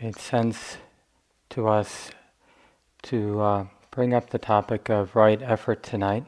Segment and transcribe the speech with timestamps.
[0.00, 0.76] made sense
[1.50, 2.12] to us
[3.02, 6.24] to uh, bring up the topic of right effort tonight.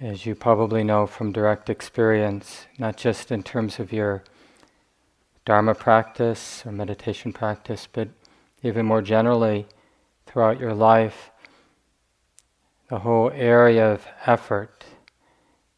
[0.00, 4.22] As you probably know from direct experience, not just in terms of your
[5.44, 8.08] Dharma practice or meditation practice, but
[8.62, 9.66] even more generally
[10.26, 11.32] throughout your life,
[12.88, 14.84] the whole area of effort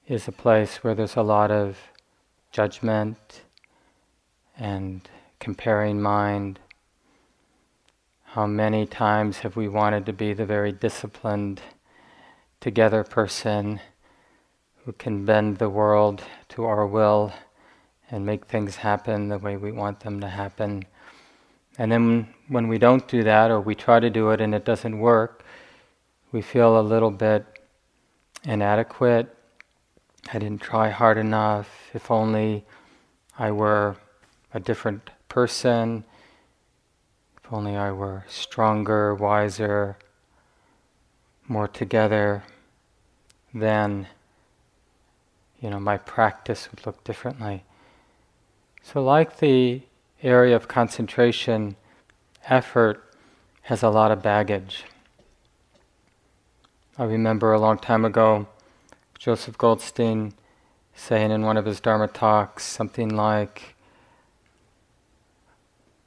[0.06, 1.78] is a place where there's a lot of
[2.52, 3.42] judgment
[4.60, 5.00] and
[5.40, 6.60] comparing mind.
[8.22, 11.60] How many times have we wanted to be the very disciplined,
[12.60, 13.80] together person
[14.84, 17.32] who can bend the world to our will?
[18.10, 20.84] and make things happen the way we want them to happen.
[21.78, 24.64] And then when we don't do that, or we try to do it and it
[24.64, 25.44] doesn't work,
[26.32, 27.44] we feel a little bit
[28.44, 29.34] inadequate.
[30.32, 31.68] I didn't try hard enough.
[31.94, 32.64] If only
[33.38, 33.96] I were
[34.52, 36.04] a different person.
[37.42, 39.96] If only I were stronger, wiser,
[41.48, 42.44] more together,
[43.52, 44.06] then
[45.60, 47.64] you know my practice would look differently.
[48.82, 49.82] So, like the
[50.22, 51.76] area of concentration,
[52.46, 53.04] effort
[53.62, 54.84] has a lot of baggage.
[56.98, 58.46] I remember a long time ago
[59.18, 60.34] Joseph Goldstein
[60.94, 63.74] saying in one of his Dharma talks something like,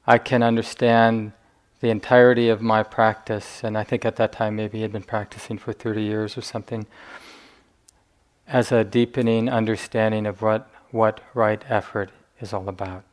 [0.06, 1.32] I can understand
[1.80, 5.02] the entirety of my practice, and I think at that time maybe he had been
[5.02, 6.86] practicing for 30 years or something,
[8.46, 13.04] as a deepening understanding of what, what right effort is all about.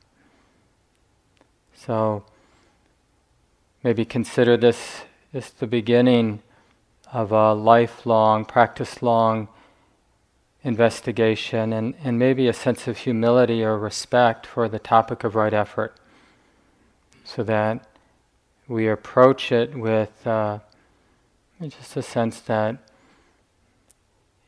[1.73, 2.25] So
[3.83, 5.01] maybe consider this
[5.33, 6.41] as the beginning
[7.11, 9.47] of a lifelong, practice long
[10.63, 15.53] investigation and, and maybe a sense of humility or respect for the topic of right
[15.53, 15.95] effort
[17.23, 17.87] so that
[18.67, 20.59] we approach it with uh,
[21.61, 22.77] just a sense that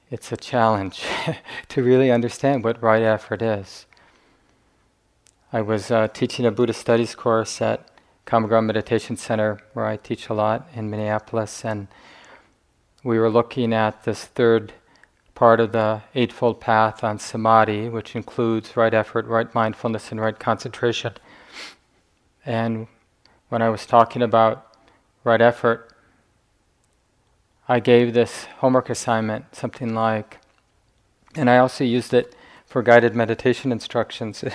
[0.10, 1.04] it's a challenge
[1.70, 3.86] to really understand what right effort is.
[5.52, 7.88] I was uh, teaching a Buddhist studies course at
[8.26, 11.88] Common Ground Meditation Center, where I teach a lot in Minneapolis, and
[13.04, 14.74] we were looking at this third
[15.36, 20.40] part of the Eightfold Path on samadhi, which includes right effort, right mindfulness, and right
[20.40, 21.14] concentration.
[22.46, 22.88] And
[23.50, 24.76] when I was talking about
[25.24, 25.90] right effort,
[27.68, 30.40] I gave this homework assignment, something like,
[31.36, 34.44] and I also used it for guided meditation instructions.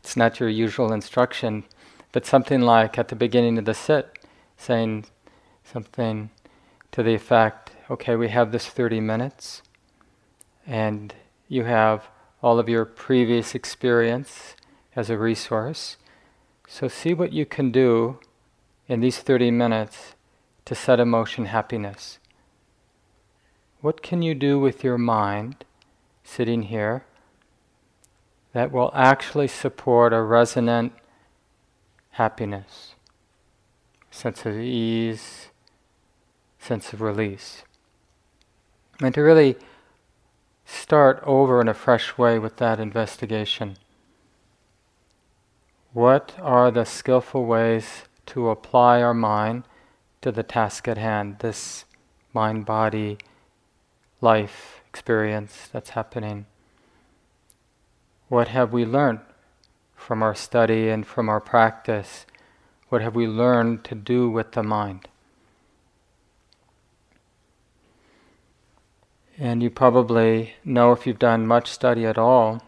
[0.00, 1.64] It's not your usual instruction,
[2.12, 4.18] but something like at the beginning of the sit,
[4.56, 5.04] saying
[5.64, 6.30] something
[6.92, 9.62] to the effect okay, we have this 30 minutes,
[10.66, 11.14] and
[11.46, 12.08] you have
[12.42, 14.54] all of your previous experience
[14.94, 15.97] as a resource.
[16.70, 18.18] So see what you can do
[18.86, 20.14] in these 30 minutes
[20.66, 22.18] to set in motion happiness.
[23.80, 25.64] What can you do with your mind
[26.22, 27.04] sitting here
[28.52, 30.92] that will actually support a resonant
[32.10, 32.94] happiness,
[34.10, 35.48] sense of ease,
[36.58, 37.62] sense of release.
[39.00, 39.56] And to really
[40.66, 43.78] start over in a fresh way with that investigation.
[45.94, 49.64] What are the skillful ways to apply our mind
[50.20, 51.86] to the task at hand, this
[52.34, 53.16] mind body
[54.20, 56.44] life experience that's happening?
[58.28, 59.20] What have we learned
[59.96, 62.26] from our study and from our practice?
[62.90, 65.08] What have we learned to do with the mind?
[69.38, 72.60] And you probably know if you've done much study at all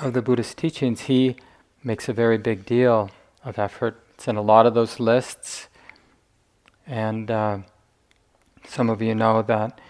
[0.00, 1.36] of the Buddhist teachings, he
[1.82, 3.10] makes a very big deal
[3.44, 4.00] of effort.
[4.14, 5.68] It's in a lot of those lists.
[6.86, 7.58] And uh,
[8.66, 9.80] some of you know that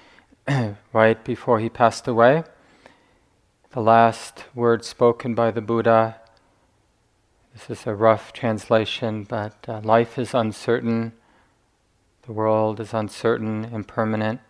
[0.93, 2.45] right before he passed away,
[3.71, 6.17] the last word spoken by the Buddha.
[7.53, 11.13] This is a rough translation, but uh, life is uncertain,
[12.23, 14.41] the world is uncertain, impermanent.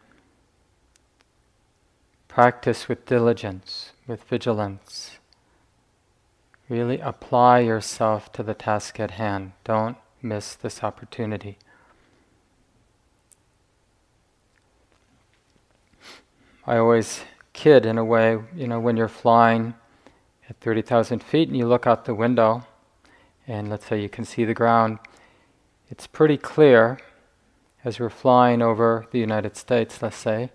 [2.28, 5.18] Practice with diligence, with vigilance.
[6.68, 9.52] Really apply yourself to the task at hand.
[9.64, 11.58] Don't miss this opportunity.
[16.66, 17.20] I always
[17.52, 19.74] kid in a way, you know, when you're flying
[20.48, 22.66] at 30,000 feet and you look out the window,
[23.46, 24.98] and let's say you can see the ground,
[25.90, 26.98] it's pretty clear
[27.84, 30.50] as we're flying over the United States, let's say,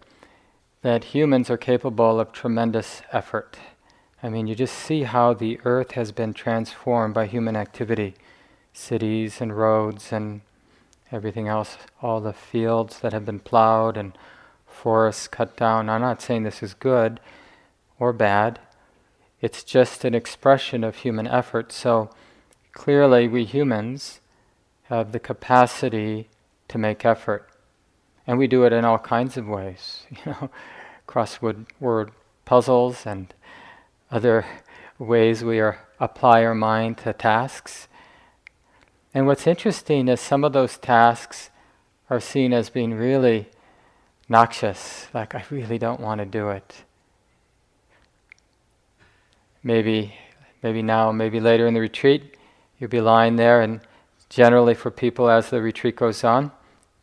[0.81, 3.57] that humans are capable of tremendous effort.
[4.21, 8.16] I mean, you just see how the earth has been transformed by human activity
[8.74, 10.42] cities and roads and
[11.12, 14.18] everything else, all the fields that have been plowed and
[14.68, 15.89] forests cut down.
[15.89, 17.19] I'm not saying this is good
[17.98, 18.60] or bad,
[19.42, 21.71] it's just an expression of human effort.
[21.71, 22.10] So
[22.74, 24.19] clearly, we humans
[24.83, 26.27] have the capacity
[26.68, 27.50] to make effort.
[28.27, 30.50] And we do it in all kinds of ways, you know,
[31.07, 32.12] crossword word
[32.45, 33.33] puzzles and
[34.11, 34.45] other
[34.97, 37.88] ways we are, apply our mind to tasks.
[39.13, 41.50] And what's interesting is some of those tasks
[42.09, 43.50] are seen as being really
[44.27, 46.83] noxious, like I really don't want to do it.
[49.63, 50.15] Maybe,
[50.63, 52.38] maybe now, maybe later in the retreat,
[52.79, 53.81] you'll be lying there, and
[54.29, 56.51] generally for people as the retreat goes on,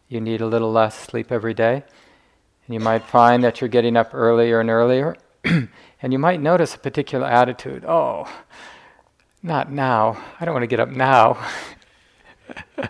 [0.08, 1.84] you need a little less sleep every day.
[2.66, 5.16] And you might find that you're getting up earlier and earlier,
[6.02, 7.84] and you might notice a particular attitude.
[7.86, 8.28] Oh,
[9.42, 10.22] not now.
[10.40, 11.38] I don't want to get up now.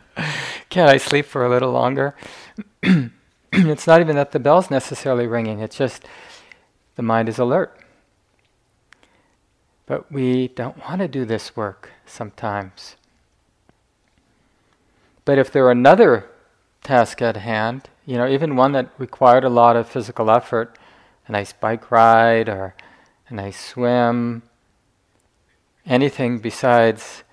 [0.71, 2.17] Can't I sleep for a little longer?
[3.53, 6.05] it's not even that the bell's necessarily ringing, it's just
[6.97, 7.79] the mind is alert.
[9.87, 12.97] But we don't want to do this work sometimes.
[15.25, 16.29] But if there were another
[16.83, 20.77] task at hand, you know, even one that required a lot of physical effort,
[21.27, 22.75] a nice bike ride or
[23.29, 24.43] a nice swim,
[25.85, 27.25] anything besides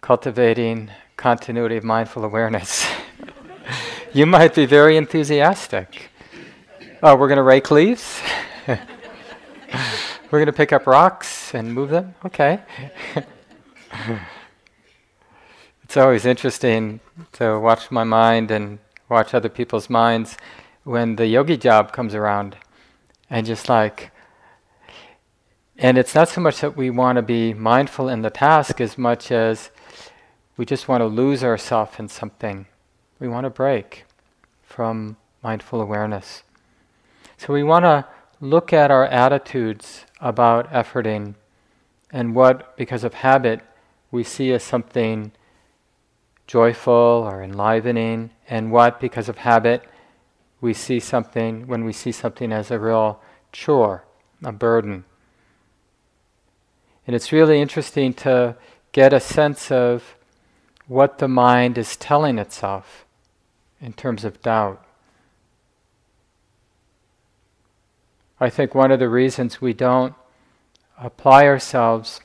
[0.00, 2.86] cultivating continuity of mindful awareness,
[4.12, 6.10] you might be very enthusiastic.
[7.02, 8.20] Oh, we're going to rake leaves?
[8.66, 8.78] we're
[10.30, 12.14] going to pick up rocks and move them?
[12.24, 12.60] Okay.
[15.84, 17.00] it's always interesting
[17.32, 18.78] to watch my mind and
[19.08, 20.36] watch other people's minds
[20.84, 22.56] when the yogi job comes around
[23.28, 24.10] and just like
[25.78, 28.96] and it's not so much that we want to be mindful in the task as
[28.96, 29.70] much as
[30.56, 32.66] we just want to lose ourselves in something.
[33.20, 34.06] We want to break
[34.62, 36.44] from mindful awareness.
[37.36, 38.06] So we want to
[38.40, 41.34] look at our attitudes about efforting
[42.10, 43.60] and what, because of habit,
[44.10, 45.32] we see as something
[46.46, 49.82] joyful or enlivening, and what, because of habit,
[50.60, 53.20] we see something, when we see something as a real
[53.52, 54.04] chore,
[54.44, 55.04] a burden.
[57.06, 58.56] And it's really interesting to
[58.92, 60.16] get a sense of
[60.86, 63.04] what the mind is telling itself
[63.80, 64.82] in terms of doubt.
[68.38, 70.14] I think one of the reasons we don't
[70.98, 72.20] apply ourselves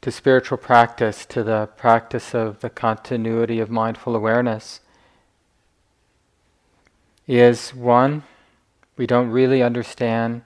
[0.00, 4.80] to spiritual practice, to the practice of the continuity of mindful awareness,
[7.26, 8.22] is one,
[8.96, 10.42] we don't really understand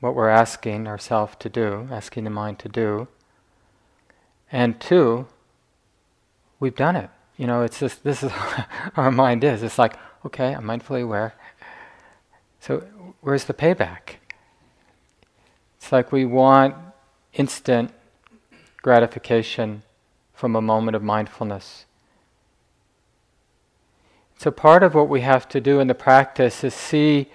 [0.00, 3.08] what we're asking ourselves to do, asking the mind to do.
[4.50, 5.26] And two,
[6.60, 7.10] we've done it.
[7.36, 8.32] You know, it's just, this is
[8.96, 9.62] our mind is.
[9.62, 11.34] It's like, okay, I'm mindfully aware.
[12.60, 12.80] So
[13.20, 14.16] where's the payback?
[15.78, 16.76] It's like we want
[17.32, 17.90] instant
[18.82, 19.82] gratification
[20.34, 21.86] from a moment of mindfulness.
[24.42, 27.30] So part of what we have to do in the practice is see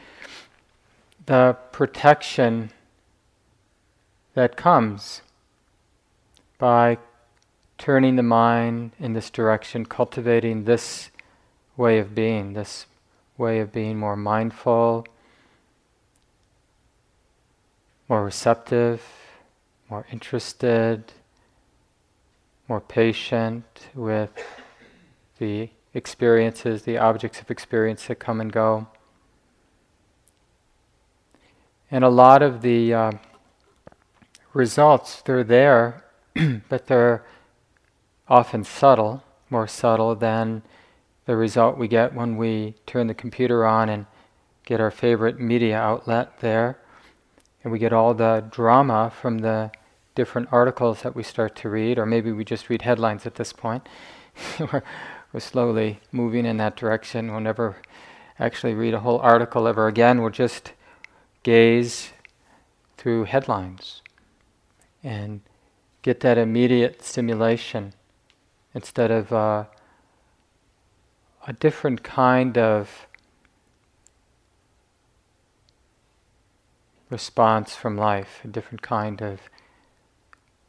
[1.25, 2.71] the protection
[4.33, 5.21] that comes
[6.57, 6.97] by
[7.77, 11.09] turning the mind in this direction, cultivating this
[11.77, 12.87] way of being, this
[13.37, 15.07] way of being more mindful,
[18.09, 19.01] more receptive,
[19.89, 21.13] more interested,
[22.67, 23.63] more patient
[23.95, 24.43] with
[25.39, 28.87] the experiences, the objects of experience that come and go.
[31.89, 33.11] And a lot of the uh,
[34.53, 36.05] results, they're there,
[36.69, 37.25] but they're
[38.27, 40.61] often subtle, more subtle than
[41.25, 44.05] the result we get when we turn the computer on and
[44.65, 46.77] get our favorite media outlet there.
[47.63, 49.71] And we get all the drama from the
[50.13, 53.51] different articles that we start to read, or maybe we just read headlines at this
[53.51, 53.87] point.
[55.33, 57.31] we're, slowly moving in that direction.
[57.31, 57.77] We'll never
[58.39, 60.21] actually read a whole article ever again.
[60.21, 60.73] We'll just
[61.43, 62.11] gaze
[62.97, 64.01] through headlines
[65.03, 65.41] and
[66.01, 67.93] get that immediate stimulation
[68.73, 69.65] instead of uh,
[71.47, 73.07] a different kind of
[77.09, 79.39] response from life, a different kind of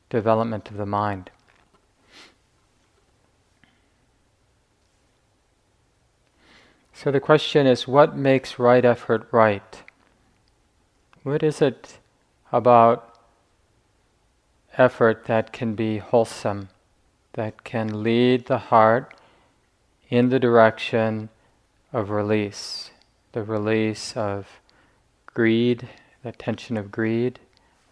[0.08, 1.30] development of the mind.
[7.00, 9.84] So the question is what makes right effort right?
[11.22, 12.00] What is it
[12.50, 13.20] about
[14.76, 16.70] effort that can be wholesome,
[17.34, 19.14] that can lead the heart
[20.08, 21.28] in the direction
[21.92, 22.90] of release,
[23.30, 24.60] the release of
[25.26, 25.88] greed,
[26.24, 27.38] the tension of greed,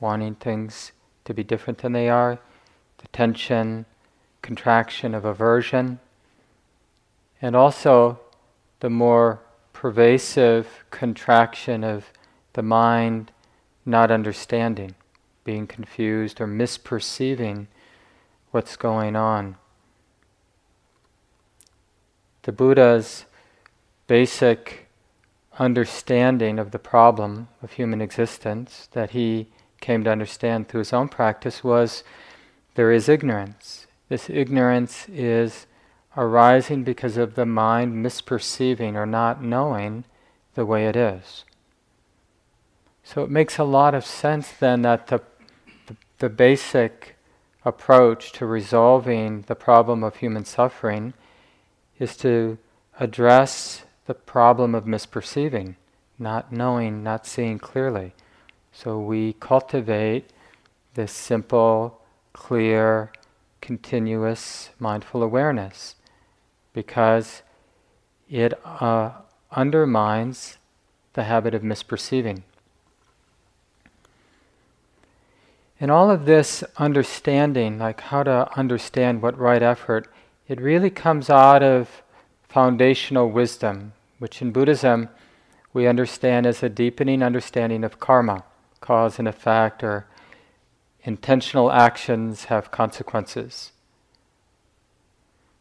[0.00, 0.90] wanting things
[1.26, 2.40] to be different than they are,
[2.98, 3.86] the tension,
[4.42, 6.00] contraction of aversion,
[7.40, 8.18] and also
[8.80, 9.40] the more
[9.72, 12.06] pervasive contraction of
[12.54, 13.32] the mind
[13.84, 14.94] not understanding,
[15.44, 17.66] being confused or misperceiving
[18.50, 19.56] what's going on.
[22.42, 23.26] The Buddha's
[24.06, 24.88] basic
[25.58, 29.48] understanding of the problem of human existence that he
[29.80, 32.02] came to understand through his own practice was
[32.74, 33.86] there is ignorance.
[34.08, 35.66] This ignorance is
[36.16, 40.04] arising because of the mind misperceiving or not knowing
[40.54, 41.44] the way it is.
[43.04, 45.20] So it makes a lot of sense then that the,
[45.86, 47.16] the, the basic
[47.64, 51.12] approach to resolving the problem of human suffering
[51.98, 52.58] is to
[52.98, 55.74] address the problem of misperceiving,
[56.18, 58.14] not knowing, not seeing clearly.
[58.72, 60.30] So we cultivate
[60.94, 62.00] this simple,
[62.32, 63.10] clear,
[63.60, 65.95] continuous mindful awareness
[66.76, 67.42] because
[68.28, 69.10] it uh,
[69.50, 70.58] undermines
[71.14, 72.42] the habit of misperceiving.
[75.80, 80.12] In all of this understanding, like how to understand what right effort,
[80.48, 82.02] it really comes out of
[82.46, 85.08] foundational wisdom, which in Buddhism
[85.72, 88.44] we understand as a deepening understanding of karma,
[88.82, 90.06] cause and effect, or
[91.04, 93.72] intentional actions have consequences.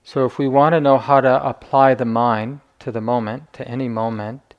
[0.07, 3.67] So, if we want to know how to apply the mind to the moment, to
[3.67, 4.53] any moment,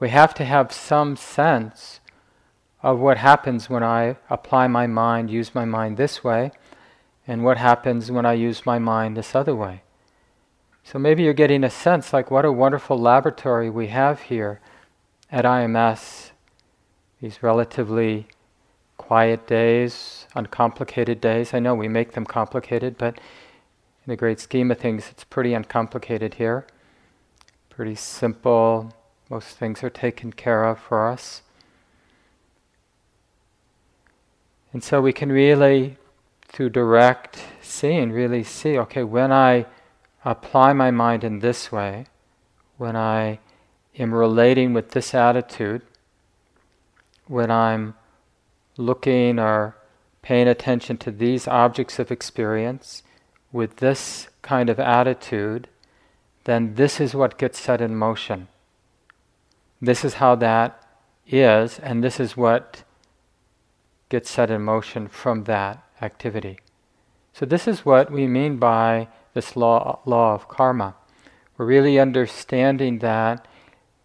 [0.00, 2.00] we have to have some sense
[2.82, 6.50] of what happens when I apply my mind, use my mind this way,
[7.28, 9.82] and what happens when I use my mind this other way.
[10.82, 14.60] So maybe you're getting a sense like what a wonderful laboratory we have here
[15.30, 16.32] at IMS,
[17.20, 18.26] these relatively
[18.96, 21.54] quiet days, uncomplicated days.
[21.54, 23.20] I know we make them complicated, but
[24.04, 26.66] in the great scheme of things, it's pretty uncomplicated here.
[27.70, 28.92] Pretty simple.
[29.30, 31.42] Most things are taken care of for us.
[34.72, 35.98] And so we can really,
[36.48, 39.66] through direct seeing, really see okay, when I
[40.24, 42.06] apply my mind in this way,
[42.78, 43.38] when I
[43.98, 45.82] am relating with this attitude,
[47.26, 47.94] when I'm
[48.76, 49.76] looking or
[50.22, 53.02] paying attention to these objects of experience,
[53.52, 55.68] with this kind of attitude,
[56.44, 58.48] then this is what gets set in motion.
[59.80, 60.82] This is how that
[61.26, 62.82] is, and this is what
[64.08, 66.58] gets set in motion from that activity.
[67.32, 70.94] So, this is what we mean by this law, law of karma.
[71.56, 73.46] We're really understanding that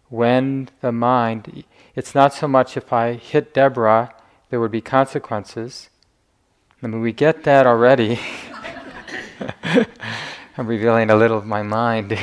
[0.08, 1.64] when the mind,
[1.94, 4.14] it's not so much if I hit Deborah,
[4.48, 5.90] there would be consequences.
[6.82, 8.18] I mean, we get that already.
[10.56, 12.12] I'm revealing a little of my mind.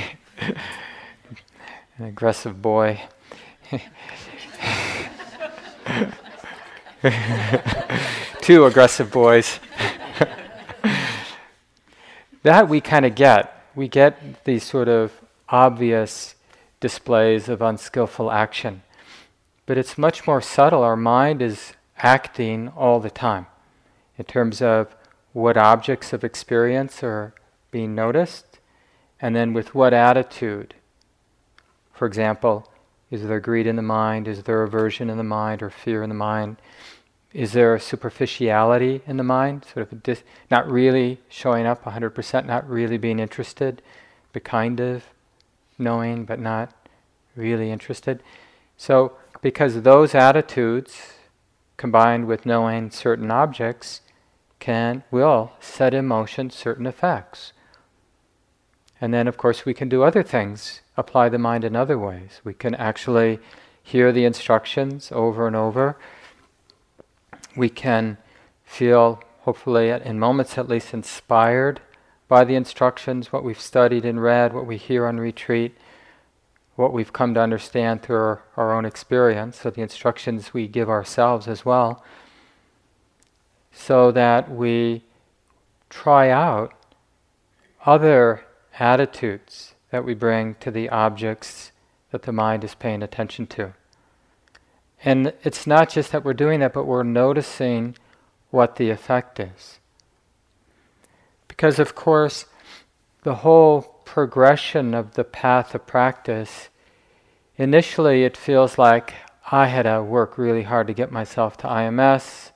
[1.98, 3.02] An aggressive boy.
[8.42, 9.60] Two aggressive boys.
[12.44, 13.64] that we kind of get.
[13.76, 15.14] We get these sort of
[15.50, 16.36] obvious
[16.80, 18.82] displays of unskillful action.
[19.66, 20.84] But it's much more subtle.
[20.84, 23.48] Our mind is acting all the time
[24.18, 24.96] in terms of
[25.36, 27.34] what objects of experience are
[27.70, 28.58] being noticed,
[29.20, 30.74] and then with what attitude.
[31.92, 32.72] For example,
[33.12, 34.30] is there greed in the mind?
[34.30, 36.56] Is there aversion in the mind or fear in the mind?
[37.34, 42.46] Is there a superficiality in the mind, sort of dis- not really showing up 100%,
[42.46, 43.82] not really being interested,
[44.32, 45.04] but kind of
[45.78, 46.74] knowing, but not
[47.36, 48.24] really interested?
[48.78, 51.16] So, because those attitudes
[51.76, 54.00] combined with knowing certain objects
[54.66, 57.54] can, will set in motion certain effects.
[59.00, 62.42] And then, of course, we can do other things, apply the mind in other ways.
[62.44, 63.38] We can actually
[63.84, 65.98] hear the instructions over and over.
[67.56, 68.18] We can
[68.64, 71.80] feel, hopefully, in moments at least, inspired
[72.28, 75.78] by the instructions, what we've studied and read, what we hear on retreat,
[76.76, 80.90] what we've come to understand through our, our own experience, so the instructions we give
[80.90, 82.04] ourselves as well
[83.76, 85.04] so that we
[85.90, 86.74] try out
[87.86, 88.44] other
[88.80, 91.72] attitudes that we bring to the objects
[92.12, 93.74] that the mind is paying attention to.
[95.04, 97.96] And it's not just that we're doing that, but we're noticing
[98.50, 99.80] what the effect is.
[101.48, 102.46] Because, of course,
[103.24, 106.70] the whole progression of the path of practice,
[107.58, 109.14] initially it feels like
[109.52, 112.52] I had to work really hard to get myself to IMS.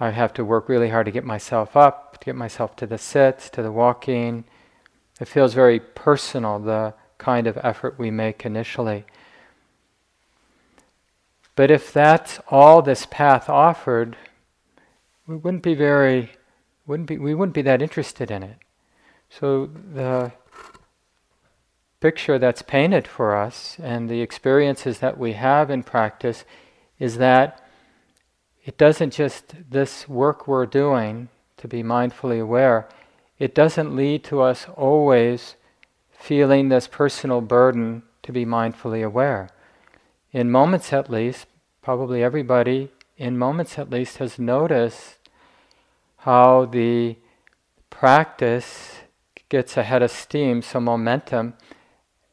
[0.00, 2.98] I have to work really hard to get myself up, to get myself to the
[2.98, 4.44] sits, to the walking.
[5.20, 9.04] It feels very personal, the kind of effort we make initially.
[11.56, 14.16] But if that's all this path offered,
[15.26, 16.30] we wouldn't be very,
[16.86, 18.58] wouldn't be, we wouldn't be that interested in it.
[19.28, 20.32] So the
[22.00, 26.44] picture that's painted for us and the experiences that we have in practice
[27.00, 27.60] is that
[28.68, 32.86] it doesn't just, this work we're doing to be mindfully aware,
[33.38, 35.56] it doesn't lead to us always
[36.12, 39.48] feeling this personal burden to be mindfully aware.
[40.32, 41.46] In moments at least,
[41.80, 45.16] probably everybody in moments at least has noticed
[46.18, 47.16] how the
[47.88, 48.96] practice
[49.48, 51.54] gets ahead of steam, some momentum,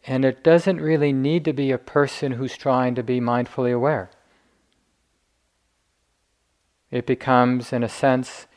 [0.05, 4.09] and it doesn't really need to be a person who's trying to be mindfully aware.
[6.91, 8.47] It becomes, in a sense,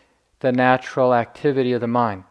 [0.40, 2.24] the natural activity of the mind.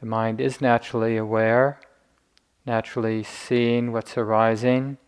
[0.00, 1.78] The mind is naturally aware,
[2.64, 4.98] naturally seeing what's arising,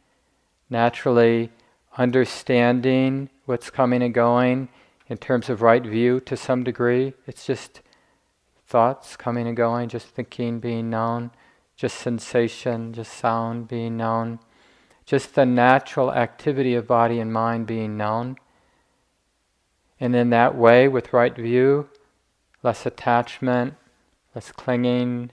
[0.69, 1.51] naturally
[1.97, 4.69] understanding what's coming and going
[5.09, 7.15] in terms of right view to some degree.
[7.27, 7.81] It's just
[8.67, 11.31] thoughts coming and going, just thinking being known,
[11.77, 14.39] just sensation, just sound being known,
[15.05, 18.37] just the natural activity of body and mind being known.
[20.03, 21.89] And in that way, with right view,
[22.65, 23.75] less attachment,
[24.35, 25.31] less clinging,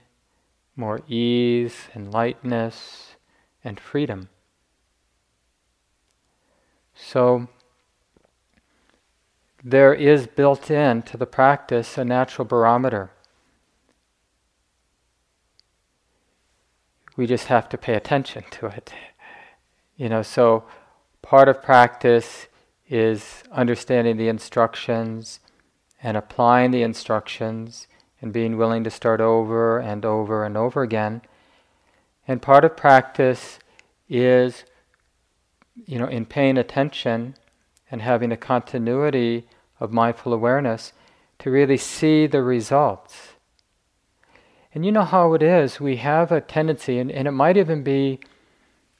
[0.76, 3.16] more ease and lightness
[3.64, 4.28] and freedom.
[6.94, 7.48] So,
[9.64, 13.10] there is built in to the practice a natural barometer.
[17.16, 18.92] We just have to pay attention to it.
[19.96, 20.62] You know, so
[21.22, 22.46] part of practice
[22.90, 25.40] is understanding the instructions
[26.02, 27.86] and applying the instructions
[28.20, 31.22] and being willing to start over and over and over again.
[32.26, 33.58] And part of practice
[34.08, 34.64] is,
[35.86, 37.36] you know, in paying attention
[37.90, 39.46] and having a continuity
[39.78, 40.92] of mindful awareness
[41.38, 43.34] to really see the results.
[44.74, 47.82] And you know how it is, we have a tendency, and, and it might even
[47.82, 48.20] be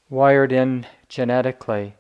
[0.09, 1.95] wired in genetically,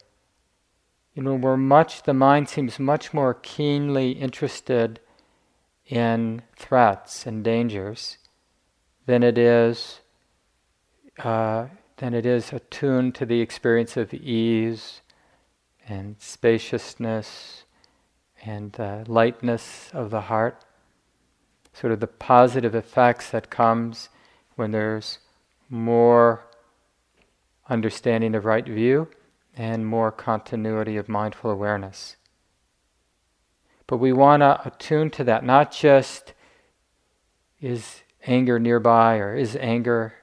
[1.14, 5.00] you know, we're much, the mind seems much more keenly interested
[5.86, 8.18] in threats and dangers
[9.06, 10.00] than it is
[11.18, 15.02] uh, than it is attuned to the experience of ease
[15.86, 17.64] and spaciousness
[18.42, 20.64] and uh, lightness of the heart.
[21.74, 24.08] Sort of the positive effects that comes
[24.56, 25.18] when there's
[25.68, 26.46] more
[27.68, 29.08] understanding of right view
[29.60, 32.16] and more continuity of mindful awareness.
[33.86, 36.32] But we want to attune to that, not just
[37.60, 40.14] is anger nearby or is anger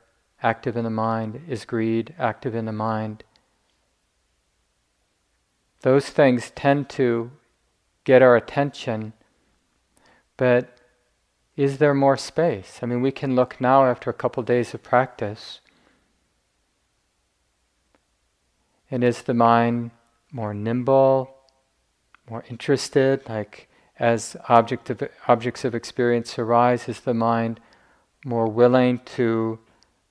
[0.41, 3.23] active in the mind, is greed active in the mind.
[5.81, 7.29] Those things tend to
[8.05, 9.13] get our attention,
[10.35, 10.79] but
[11.55, 12.79] is there more space?
[12.81, 15.59] I mean, we can look now after a couple of days of practice
[18.89, 19.91] And is the mind
[20.31, 21.35] more nimble,
[22.29, 23.27] more interested?
[23.27, 23.67] Like
[23.99, 27.59] as object of, objects of experience arise, is the mind
[28.25, 29.59] more willing to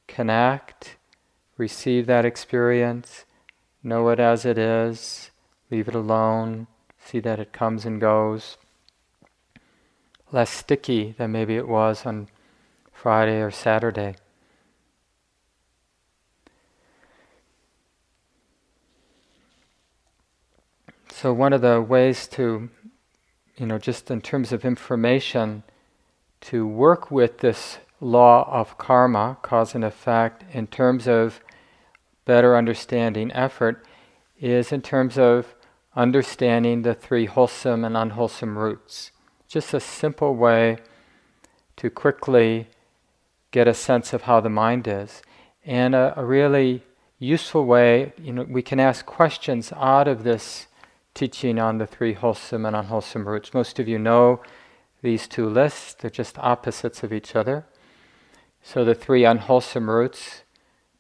[0.06, 0.96] connect,
[1.56, 3.24] receive that experience,
[3.82, 5.30] know it as it is,
[5.70, 6.66] leave it alone,
[6.98, 8.56] see that it comes and goes?
[10.32, 12.28] Less sticky than maybe it was on
[12.92, 14.16] Friday or Saturday.
[21.18, 22.68] So, one of the ways to,
[23.56, 25.62] you know, just in terms of information,
[26.42, 31.40] to work with this law of karma, cause and effect, in terms of
[32.26, 33.82] better understanding effort,
[34.38, 35.54] is in terms of
[35.94, 39.10] understanding the three wholesome and unwholesome roots.
[39.48, 40.76] Just a simple way
[41.76, 42.68] to quickly
[43.52, 45.22] get a sense of how the mind is.
[45.64, 46.82] And a, a really
[47.18, 50.66] useful way, you know, we can ask questions out of this
[51.16, 53.54] teaching on the three wholesome and unwholesome roots.
[53.54, 54.42] Most of you know
[55.02, 57.66] these two lists, they're just opposites of each other.
[58.62, 60.42] So the three unwholesome roots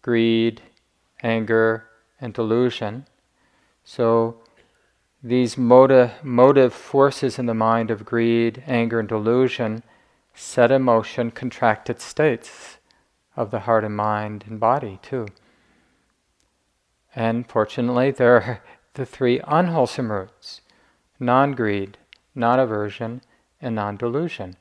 [0.00, 0.62] greed,
[1.22, 1.84] anger,
[2.20, 3.06] and delusion.
[3.84, 4.40] So
[5.22, 9.82] these motive, motive forces in the mind of greed, anger, and delusion
[10.32, 12.78] set in motion contracted states
[13.36, 15.26] of the heart and mind and body too.
[17.14, 18.62] And fortunately, there are
[18.96, 20.60] the three unwholesome roots
[21.20, 21.96] non greed,
[22.34, 23.22] non aversion,
[23.60, 24.56] and non delusion.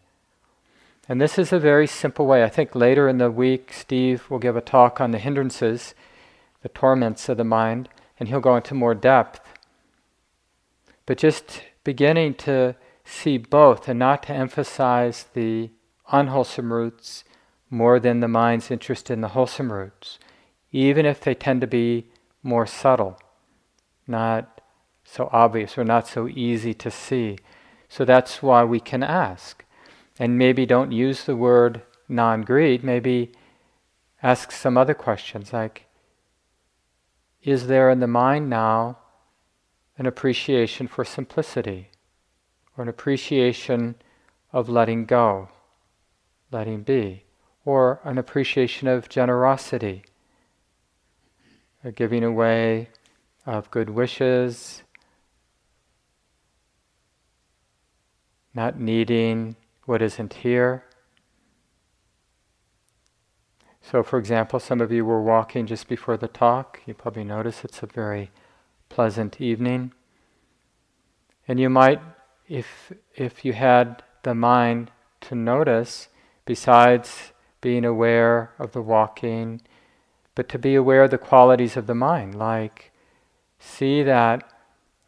[1.07, 2.43] And this is a very simple way.
[2.43, 5.93] I think later in the week, Steve will give a talk on the hindrances,
[6.61, 9.41] the torments of the mind, and he'll go into more depth.
[11.05, 15.69] But just beginning to see both and not to emphasize the
[16.11, 17.23] unwholesome roots
[17.69, 20.17] more than the mind's interest in the wholesome roots,
[20.71, 22.07] even if they tend to be
[22.41, 23.19] more subtle,
[24.07, 24.61] not
[25.03, 27.37] so obvious or not so easy to see.
[27.87, 29.63] So that's why we can ask.
[30.19, 33.31] And maybe don't use the word non greed, maybe
[34.23, 35.85] ask some other questions like
[37.43, 38.97] Is there in the mind now
[39.97, 41.89] an appreciation for simplicity
[42.75, 43.95] or an appreciation
[44.51, 45.49] of letting go,
[46.51, 47.23] letting be,
[47.63, 50.03] or an appreciation of generosity,
[51.83, 52.89] a giving away
[53.45, 54.83] of good wishes,
[58.53, 59.55] not needing
[59.85, 60.83] what isn't here.
[63.81, 66.81] So, for example, some of you were walking just before the talk.
[66.87, 68.31] You probably notice it's a very
[68.89, 69.93] pleasant evening.
[71.47, 72.01] And you might,
[72.47, 74.89] if, if you had the mind
[75.21, 76.07] to notice,
[76.45, 77.31] besides
[77.61, 79.61] being aware of the walking,
[80.33, 82.91] but to be aware of the qualities of the mind, like
[83.65, 84.49] see that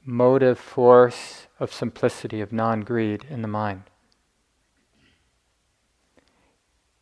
[0.04, 3.84] motive force of simplicity, of non greed in the mind.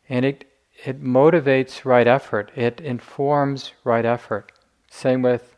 [0.08, 0.44] And it,
[0.84, 4.52] it motivates right effort, it informs right effort.
[4.90, 5.56] Same with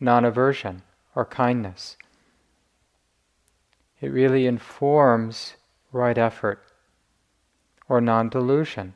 [0.00, 0.82] non aversion
[1.14, 1.96] or kindness.
[4.00, 5.54] It really informs
[5.92, 6.62] right effort
[7.88, 8.94] or non delusion.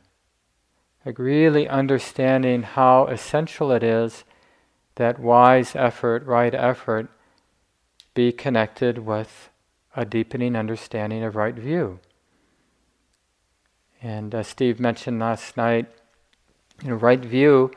[1.06, 4.24] Like really understanding how essential it is
[4.98, 7.08] that wise effort, right effort,
[8.14, 9.48] be connected with
[9.94, 12.00] a deepening understanding of right view.
[14.02, 15.86] And uh, Steve mentioned last night,
[16.82, 17.70] you know, right view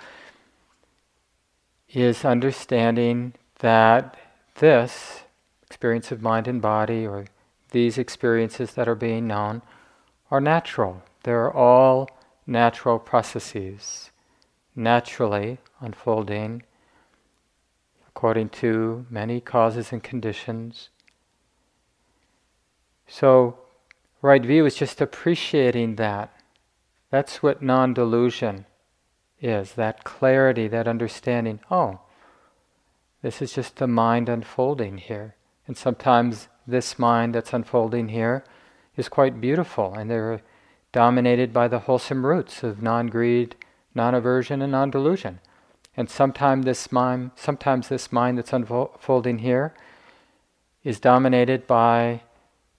[1.89, 4.17] is understanding that
[4.55, 5.21] this
[5.62, 7.25] experience of mind and body, or
[7.69, 9.62] these experiences that are being known,
[10.31, 11.03] are natural.
[11.23, 12.10] They're all
[12.47, 14.10] natural processes,
[14.75, 16.63] naturally unfolding
[18.21, 20.89] according to many causes and conditions.
[23.07, 23.57] So,
[24.21, 26.31] right view is just appreciating that.
[27.10, 28.67] That's what non delusion
[29.41, 31.62] is that clarity, that understanding.
[31.71, 32.01] Oh,
[33.23, 35.34] this is just the mind unfolding here.
[35.65, 38.43] And sometimes this mind that's unfolding here
[38.95, 40.43] is quite beautiful, and they're
[40.91, 43.55] dominated by the wholesome roots of non greed,
[43.95, 45.39] non aversion, and non delusion.
[45.95, 49.73] And sometimes this mind, sometimes this mind that's unfolding here
[50.84, 52.21] is dominated by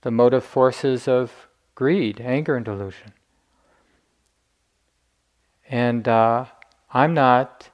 [0.01, 3.13] the motive forces of greed, anger, and delusion.
[5.69, 6.47] And uh,
[6.93, 7.71] I'm not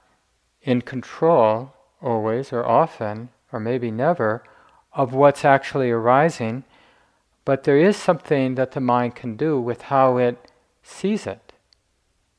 [0.61, 4.43] in control always or often, or maybe never,
[4.93, 6.63] of what's actually arising,
[7.45, 10.51] but there is something that the mind can do with how it
[10.83, 11.53] sees it.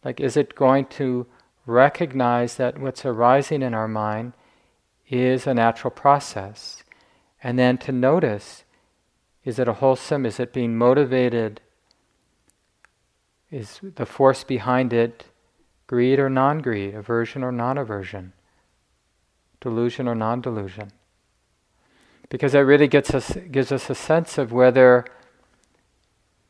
[0.05, 1.27] Like, is it going to
[1.67, 4.33] recognize that what's arising in our mind
[5.09, 6.83] is a natural process?
[7.43, 8.65] And then to notice
[9.45, 10.27] is it a wholesome?
[10.27, 11.61] Is it being motivated?
[13.51, 15.25] Is the force behind it
[15.87, 18.33] greed or non greed, aversion or non aversion,
[19.61, 20.93] delusion or non delusion?
[22.29, 25.05] Because that really gets us, gives us a sense of whether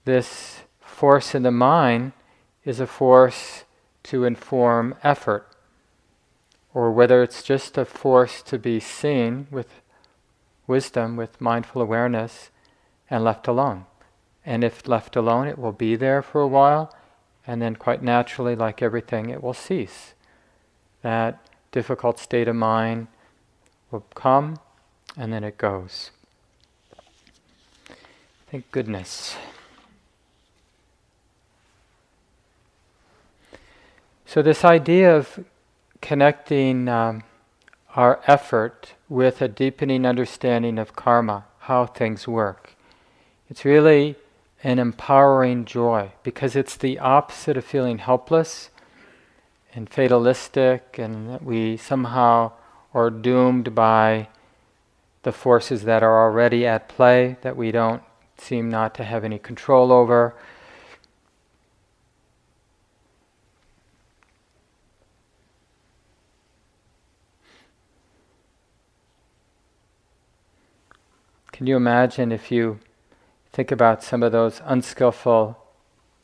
[0.04, 2.12] this force in the mind
[2.64, 3.64] is a force
[4.04, 5.46] to inform effort,
[6.72, 9.80] or whether it's just a force to be seen with
[10.66, 12.50] wisdom, with mindful awareness,
[13.10, 13.86] and left alone.
[14.46, 16.94] And if left alone, it will be there for a while,
[17.46, 20.14] and then quite naturally, like everything, it will cease.
[21.02, 21.40] That
[21.72, 23.08] difficult state of mind
[23.90, 24.60] will come,
[25.16, 26.10] and then it goes.
[28.50, 29.36] Thank goodness.
[34.32, 35.44] So, this idea of
[36.00, 37.24] connecting um,
[37.96, 42.76] our effort with a deepening understanding of karma, how things work,
[43.48, 44.14] it's really
[44.62, 48.70] an empowering joy because it's the opposite of feeling helpless
[49.74, 52.52] and fatalistic and that we somehow
[52.94, 54.28] are doomed by
[55.24, 58.04] the forces that are already at play that we don't
[58.38, 60.36] seem not to have any control over.
[71.60, 72.80] Can you imagine if you
[73.52, 75.62] think about some of those unskillful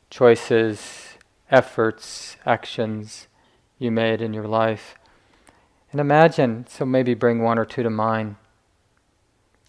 [0.09, 1.09] choices,
[1.51, 3.27] efforts, actions
[3.77, 4.95] you made in your life?
[5.91, 8.37] And imagine, so maybe bring one or two to mind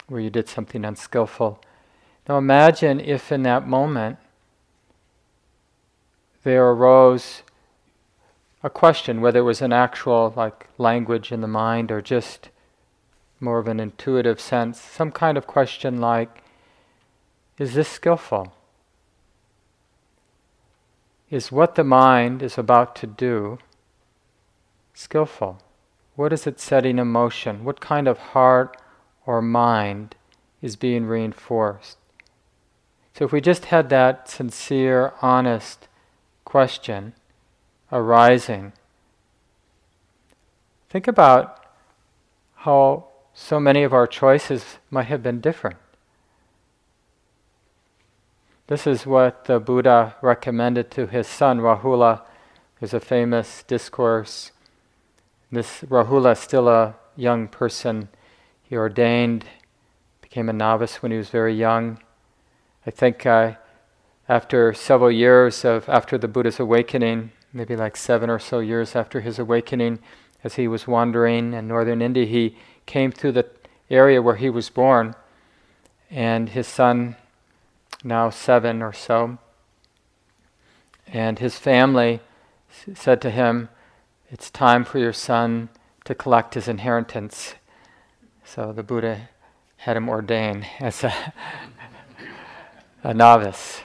[0.06, 1.60] where you did something unskillful.
[2.26, 4.16] Now imagine if in that moment
[6.44, 7.42] there arose
[8.62, 12.48] a question, whether it was an actual like language in the mind or just
[13.40, 16.42] more of an intuitive sense, some kind of question like,
[17.58, 18.52] is this skillful?
[21.30, 23.58] Is what the mind is about to do
[24.94, 25.60] skillful?
[26.16, 27.64] What is it setting in motion?
[27.64, 28.76] What kind of heart
[29.26, 30.16] or mind
[30.62, 31.98] is being reinforced?
[33.14, 35.88] So if we just had that sincere, honest
[36.44, 37.14] question
[37.92, 38.72] arising,
[40.88, 41.64] think about
[42.56, 43.07] how
[43.40, 45.76] so many of our choices might have been different.
[48.66, 52.22] This is what the Buddha recommended to his son Rahula.
[52.78, 54.50] There's a famous discourse.
[55.52, 58.08] This Rahula still a young person.
[58.64, 59.44] He ordained,
[60.20, 62.00] became a novice when he was very young.
[62.84, 63.52] I think uh,
[64.28, 69.20] after several years of after the Buddha's awakening, maybe like seven or so years after
[69.20, 70.00] his awakening,
[70.42, 72.56] as he was wandering in northern India, he
[72.88, 73.46] came through the
[73.90, 75.14] area where he was born,
[76.10, 77.14] and his son,
[78.02, 79.38] now seven or so,
[81.06, 82.20] and his family
[82.94, 83.68] said to him,
[84.30, 85.68] It's time for your son
[86.04, 87.54] to collect his inheritance.
[88.44, 89.28] So the Buddha
[89.78, 91.12] had him ordained as a,
[93.04, 93.82] a novice.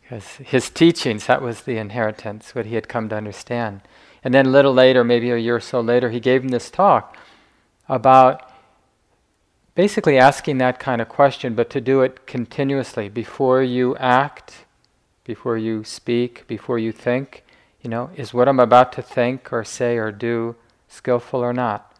[0.00, 3.80] Because his teachings, that was the inheritance, what he had come to understand.
[4.22, 6.70] And then a little later, maybe a year or so later, he gave him this
[6.70, 7.16] talk
[7.88, 8.50] about
[9.74, 14.64] basically asking that kind of question, but to do it continuously before you act,
[15.24, 17.44] before you speak, before you think.
[17.82, 20.56] You know, is what I'm about to think or say or do
[20.88, 21.92] skillful or not?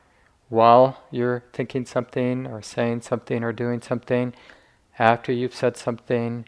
[0.49, 4.35] While you're thinking something or saying something or doing something,
[4.99, 6.47] after you've said something,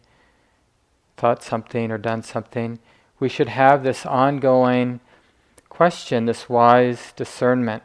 [1.16, 2.78] thought something or done something,
[3.18, 5.00] we should have this ongoing
[5.68, 7.82] question, this wise discernment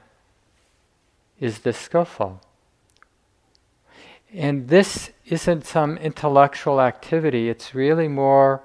[1.42, 2.40] is the skillful?
[4.34, 8.64] And this isn't some intellectual activity, it's really more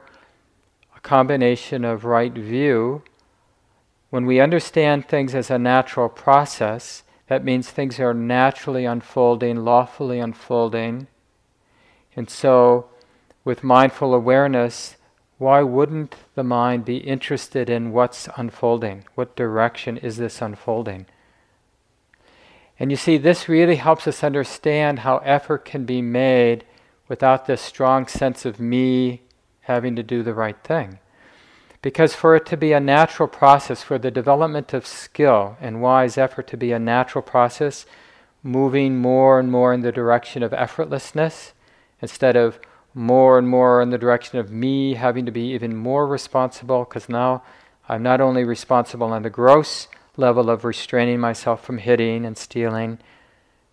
[0.97, 3.03] a combination of right view.
[4.11, 10.21] When we understand things as a natural process, that means things are naturally unfolding, lawfully
[10.21, 11.09] unfolding.
[12.15, 12.89] And so,
[13.45, 14.97] with mindful awareness,
[15.39, 19.05] why wouldn't the mind be interested in what's unfolding?
[19.17, 21.07] What direction is this unfolding?
[22.79, 26.65] And you see, this really helps us understand how effort can be made
[27.09, 29.23] without this strong sense of me
[29.63, 30.99] having to do the right thing.
[31.83, 36.19] Because for it to be a natural process, for the development of skill and wise
[36.19, 37.87] effort to be a natural process,
[38.43, 41.53] moving more and more in the direction of effortlessness
[42.03, 42.59] instead of
[42.93, 47.09] more and more in the direction of me having to be even more responsible, because
[47.09, 47.43] now
[47.89, 52.99] I'm not only responsible on the gross level of restraining myself from hitting and stealing.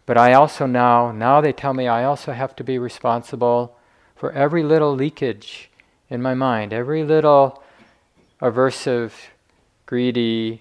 [0.05, 3.77] But I also now, now they tell me I also have to be responsible
[4.15, 5.69] for every little leakage
[6.09, 7.63] in my mind, every little
[8.41, 9.11] aversive,
[9.85, 10.59] greedy,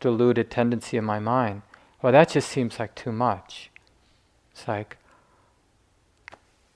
[0.00, 1.62] deluded tendency in my mind.
[2.00, 3.70] Well, that just seems like too much.
[4.52, 4.96] It's like,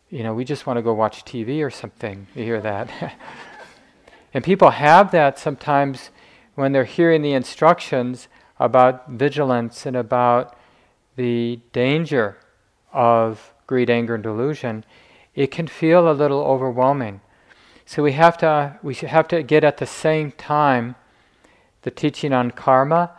[0.09, 2.27] you know, we just want to go watch TV or something.
[2.35, 2.91] You hear that?
[4.35, 6.11] and people have that sometimes
[6.55, 10.57] when they're hearing the instructions about vigilance and about
[11.17, 12.37] the danger
[12.93, 14.85] of greed, anger, and delusion,
[15.35, 17.21] it can feel a little overwhelming.
[17.87, 20.95] So we have to we have to get at the same time
[21.83, 23.13] the teaching on karma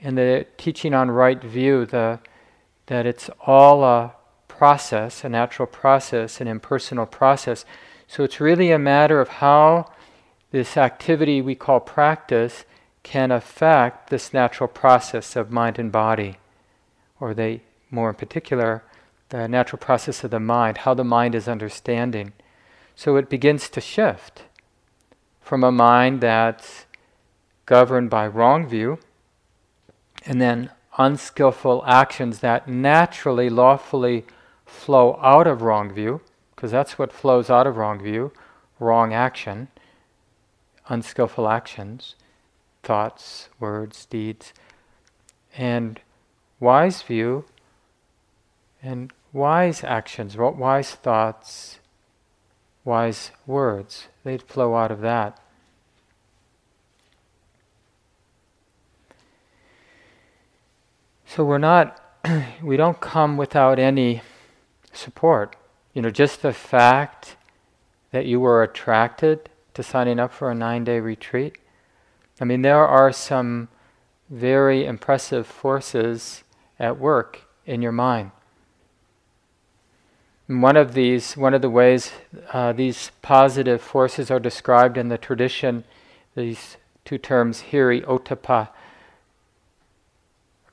[0.00, 2.20] and the teaching on right view, the
[2.86, 4.14] that it's all a
[4.48, 7.64] process, a natural process, an impersonal process.
[8.06, 9.92] So it's really a matter of how
[10.50, 12.64] this activity we call practice
[13.06, 16.38] can affect this natural process of mind and body,
[17.20, 18.82] or they, more in particular,
[19.28, 22.32] the natural process of the mind, how the mind is understanding.
[22.96, 24.42] So it begins to shift
[25.40, 26.86] from a mind that's
[27.64, 28.98] governed by wrong view,
[30.24, 34.24] and then unskillful actions that naturally, lawfully
[34.64, 36.22] flow out of wrong view,
[36.56, 38.32] because that's what flows out of wrong view,
[38.80, 39.68] wrong action,
[40.88, 42.16] unskillful actions,
[42.86, 44.52] thoughts, words, deeds,
[45.56, 46.00] and
[46.60, 47.44] wise view
[48.80, 51.80] and wise actions, wise thoughts,
[52.84, 54.06] wise words.
[54.22, 55.40] They'd flow out of that.
[61.26, 62.00] So we're not,
[62.62, 64.22] we don't come without any
[64.92, 65.56] support.
[65.92, 67.36] You know, just the fact
[68.12, 71.58] that you were attracted to signing up for a nine day retreat.
[72.40, 73.68] I mean, there are some
[74.28, 76.44] very impressive forces
[76.78, 78.32] at work in your mind.
[80.48, 82.12] And one of these, one of the ways
[82.52, 85.84] uh, these positive forces are described in the tradition,
[86.34, 88.68] these two terms, hiri, ottappa,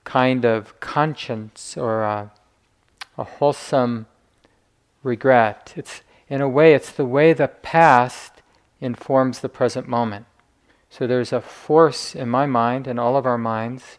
[0.03, 2.31] kind of conscience or a,
[3.17, 4.05] a wholesome
[5.01, 5.73] regret.
[5.75, 8.41] It's in a way, it's the way the past
[8.81, 10.25] informs the present moment.
[10.95, 13.97] So there's a force in my mind and all of our minds,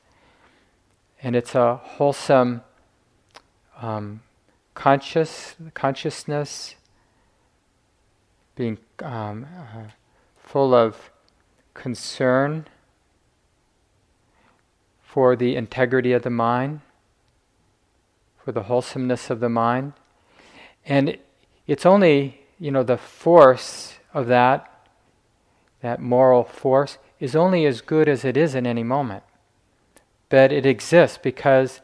[1.21, 2.63] and it's a wholesome
[3.83, 4.23] um,
[4.75, 6.77] conscious consciousness,
[8.55, 9.89] being um, uh,
[10.37, 11.11] full of
[11.75, 12.69] concern
[15.03, 16.81] for the integrity of the mind,
[18.39, 19.95] for the wholesomeness of the mind.
[20.87, 21.19] And
[21.67, 24.71] it's only, you know, the force of that,
[25.85, 29.23] that moral force, is only as good as it is in any moment.
[30.31, 31.83] But it exists because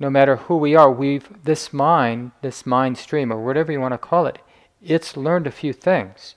[0.00, 3.94] no matter who we are, we've this mind, this mind stream, or whatever you want
[3.94, 4.40] to call it,
[4.82, 6.34] it's learned a few things.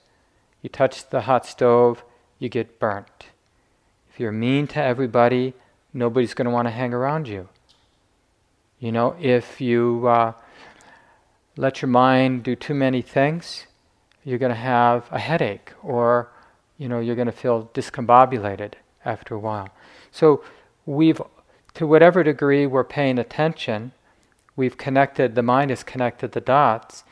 [0.62, 2.04] You touch the hot stove,
[2.38, 3.26] you get burnt.
[4.08, 5.54] If you're mean to everybody,
[5.92, 7.48] nobody's going to want to hang around you.
[8.78, 10.34] You know, if you uh,
[11.56, 13.66] let your mind do too many things,
[14.22, 16.30] you're going to have a headache or,
[16.82, 18.72] you know, you're going to feel discombobulated
[19.04, 19.68] after a while.
[20.10, 20.42] So
[20.84, 21.22] we've,
[21.74, 23.92] to whatever degree we're paying attention,
[24.56, 27.04] we've connected, the mind has connected the dots,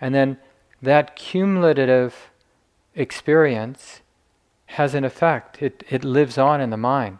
[0.00, 0.38] and then
[0.80, 2.30] that cumulative
[2.94, 4.00] experience
[4.66, 5.60] has an effect.
[5.60, 7.18] It, it lives on in the mind.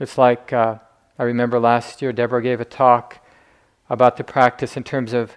[0.00, 0.78] It's like uh,
[1.20, 3.24] I remember last year, Deborah gave a talk
[3.88, 5.36] about the practice in terms of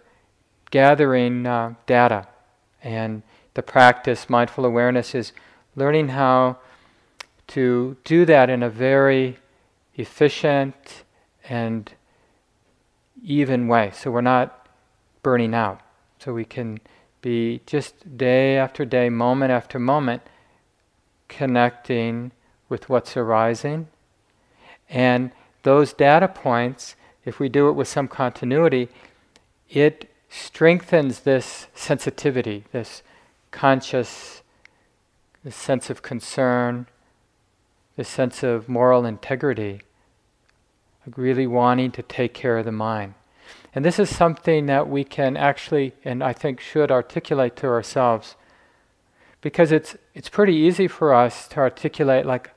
[0.72, 2.28] gathering uh, data.
[2.82, 3.22] And
[3.54, 5.32] the practice, mindful awareness, is
[5.76, 6.58] learning how
[7.48, 9.38] to do that in a very
[9.96, 11.04] efficient
[11.48, 11.94] and
[13.24, 13.92] even way.
[13.94, 14.68] So we're not
[15.22, 15.82] burning out.
[16.20, 16.80] So we can
[17.22, 20.22] be just day after day, moment after moment,
[21.28, 22.32] connecting
[22.70, 23.88] with what's arising
[24.94, 25.32] and
[25.64, 28.90] those data points, if we do it with some continuity,
[29.70, 33.02] it strengthens this sensitivity, this
[33.54, 34.42] conscious,
[35.46, 36.88] this sense of concern,
[37.96, 39.82] this sense of moral integrity,
[41.06, 43.14] like really wanting to take care of the mind.
[43.76, 48.36] And this is something that we can actually, and I think should articulate to ourselves,
[49.42, 52.52] because it's it's pretty easy for us to articulate like,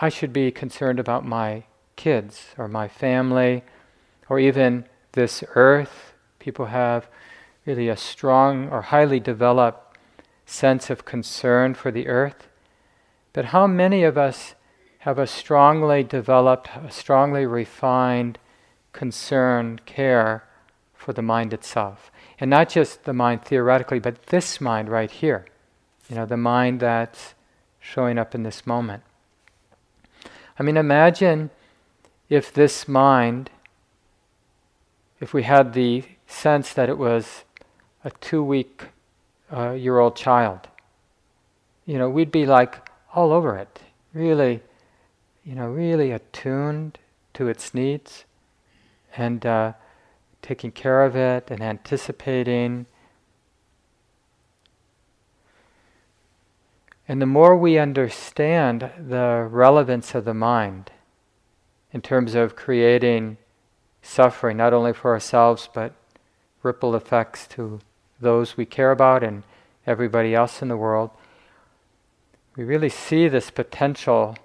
[0.00, 1.64] I should be concerned about my
[1.96, 3.62] kids or my family
[4.28, 6.12] or even this earth.
[6.38, 7.08] People have
[7.64, 9.85] really a strong or highly developed
[10.46, 12.48] sense of concern for the earth.
[13.32, 14.54] But how many of us
[15.00, 18.38] have a strongly developed, a strongly refined
[18.92, 20.44] concern, care
[20.94, 22.10] for the mind itself?
[22.38, 25.46] And not just the mind theoretically, but this mind right here.
[26.08, 27.34] You know, the mind that's
[27.80, 29.02] showing up in this moment.
[30.58, 31.50] I mean, imagine
[32.28, 33.50] if this mind,
[35.20, 37.44] if we had the sense that it was
[38.04, 38.86] a two week
[39.52, 40.68] uh, year old child,
[41.84, 43.80] you know, we'd be like all over it,
[44.12, 44.60] really,
[45.44, 46.98] you know, really attuned
[47.34, 48.24] to its needs
[49.16, 49.72] and uh,
[50.42, 52.86] taking care of it and anticipating.
[57.08, 60.90] And the more we understand the relevance of the mind
[61.92, 63.38] in terms of creating
[64.02, 65.94] suffering, not only for ourselves, but
[66.62, 67.80] ripple effects to
[68.20, 69.42] those we care about and
[69.86, 71.10] everybody else in the world,
[72.56, 74.36] we really see this potential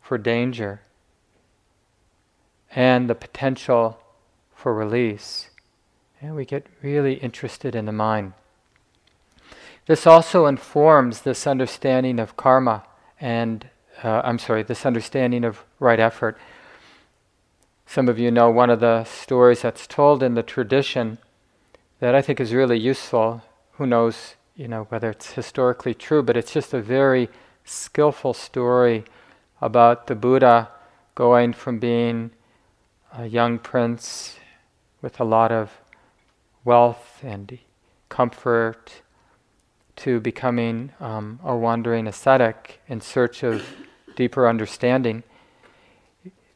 [0.00, 0.80] for danger
[2.74, 3.98] and the potential
[4.54, 5.50] for release.
[6.20, 8.32] And we get really interested in the mind.
[9.86, 12.84] This also informs this understanding of karma
[13.20, 13.68] and
[14.02, 16.38] uh, I'm sorry, this understanding of right effort.
[17.86, 21.18] Some of you know one of the stories that's told in the tradition
[22.06, 23.42] that I think is really useful.
[23.72, 27.28] Who knows, you know, whether it's historically true, but it's just a very
[27.64, 29.02] skillful story
[29.60, 30.68] about the Buddha
[31.16, 32.30] going from being
[33.12, 34.36] a young prince
[35.02, 35.72] with a lot of
[36.64, 37.58] wealth and
[38.08, 39.02] comfort
[39.96, 43.66] to becoming um, a wandering ascetic in search of
[44.14, 45.24] deeper understanding.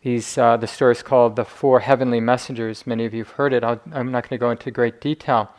[0.03, 2.87] These, uh, the story is called The Four Heavenly Messengers.
[2.87, 3.63] Many of you have heard it.
[3.63, 5.51] i am not going to go into great detail.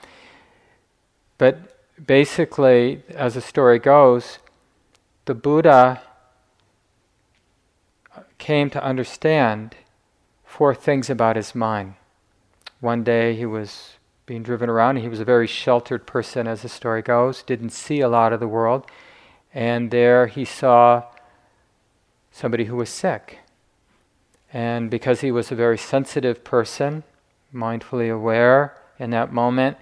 [1.37, 4.39] But basically, as the story goes,
[5.25, 6.01] the Buddha
[8.39, 9.75] came to understand
[10.43, 11.93] four things about his mind.
[12.79, 13.93] One day he was
[14.25, 14.95] being driven around.
[14.95, 18.39] He was a very sheltered person, as the story goes, didn't see a lot of
[18.39, 18.87] the world.
[19.53, 21.03] And there he saw
[22.31, 23.40] somebody who was sick.
[24.53, 27.03] And because he was a very sensitive person,
[27.53, 29.77] mindfully aware in that moment,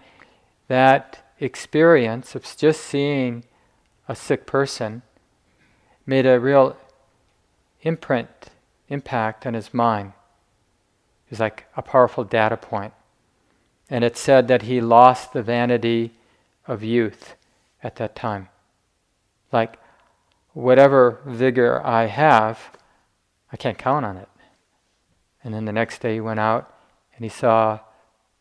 [0.67, 3.43] that experience of just seeing
[4.07, 5.01] a sick person
[6.05, 6.75] made a real
[7.81, 8.49] imprint,
[8.89, 10.13] impact on his mind.
[11.27, 12.93] It was like a powerful data point.
[13.89, 16.11] And it said that he lost the vanity
[16.67, 17.35] of youth
[17.81, 18.49] at that time.
[19.51, 19.79] Like,
[20.53, 22.77] whatever vigor I have,
[23.51, 24.29] I can't count on it.
[25.43, 26.73] And then the next day he went out
[27.15, 27.79] and he saw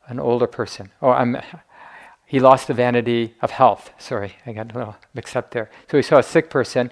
[0.06, 0.90] an older person.
[1.00, 1.36] Oh, I'm,
[2.26, 3.92] he lost the vanity of health.
[3.98, 5.70] Sorry, I got a little mixed up there.
[5.90, 6.90] So he saw a sick person,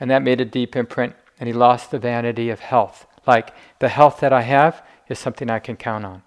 [0.00, 3.06] and that made a deep imprint, and he lost the vanity of health.
[3.26, 6.22] Like, the health that I have is something I can count on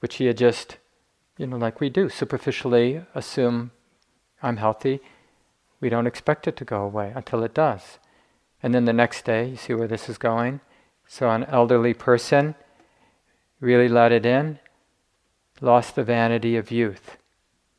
[0.00, 0.78] which he had just,
[1.38, 3.70] you know, like we do, superficially assume
[4.42, 5.00] I'm healthy.
[5.80, 7.98] We don't expect it to go away until it does.
[8.62, 10.60] And then the next day, you see where this is going?
[11.12, 12.54] So, an elderly person
[13.58, 14.60] really let it in,
[15.60, 17.16] lost the vanity of youth.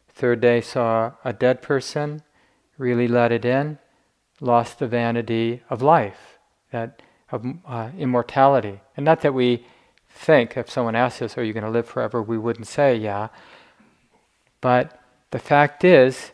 [0.10, 2.24] Third day, saw a dead person,
[2.78, 3.80] really let it in,
[4.42, 6.40] lost the vanity of life,
[6.74, 7.02] that
[7.32, 8.82] of uh, immortality.
[8.98, 9.66] And not that we
[10.10, 12.22] think if someone asks us, Are you going to live forever?
[12.22, 13.30] we wouldn't say, Yeah.
[14.60, 15.00] But
[15.32, 16.32] the fact is,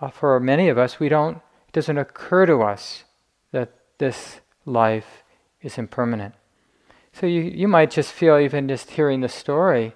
[0.00, 1.36] uh, for many of us, we don't,
[1.68, 3.04] it doesn't occur to us
[3.52, 5.22] that this life
[5.66, 6.34] is impermanent.
[7.12, 9.92] So you, you might just feel, even just hearing the story,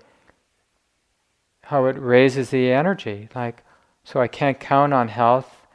[1.63, 3.29] how it raises the energy.
[3.35, 3.63] Like,
[4.03, 5.67] so I can't count on health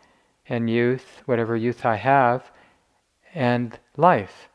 [0.48, 2.52] and youth, whatever youth I have,
[3.34, 4.50] and life.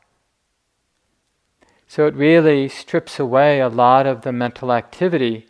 [1.88, 5.46] So it really strips away a lot of the mental activity,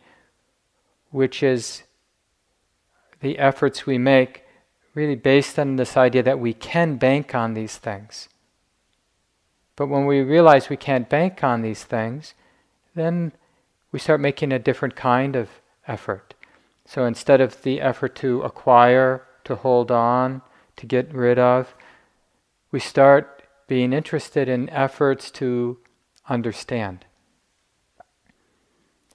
[1.11, 1.83] which is
[3.21, 4.45] the efforts we make,
[4.95, 8.29] really based on this idea that we can bank on these things.
[9.81, 12.35] But when we realize we can't bank on these things,
[12.95, 13.33] then
[13.93, 15.49] we start making a different kind of
[15.89, 16.35] effort.
[16.85, 20.43] So instead of the effort to acquire, to hold on,
[20.77, 21.73] to get rid of,
[22.71, 25.79] we start being interested in efforts to
[26.29, 27.07] understand.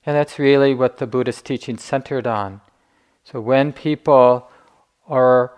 [0.03, 2.61] And that's really what the Buddhist teaching centered on.
[3.23, 4.49] So when people
[5.07, 5.53] are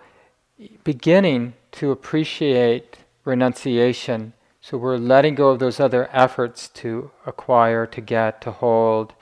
[0.84, 4.34] beginning to appreciate renunciation,
[4.70, 9.13] so we're letting go of those other efforts to acquire, to get, to hold,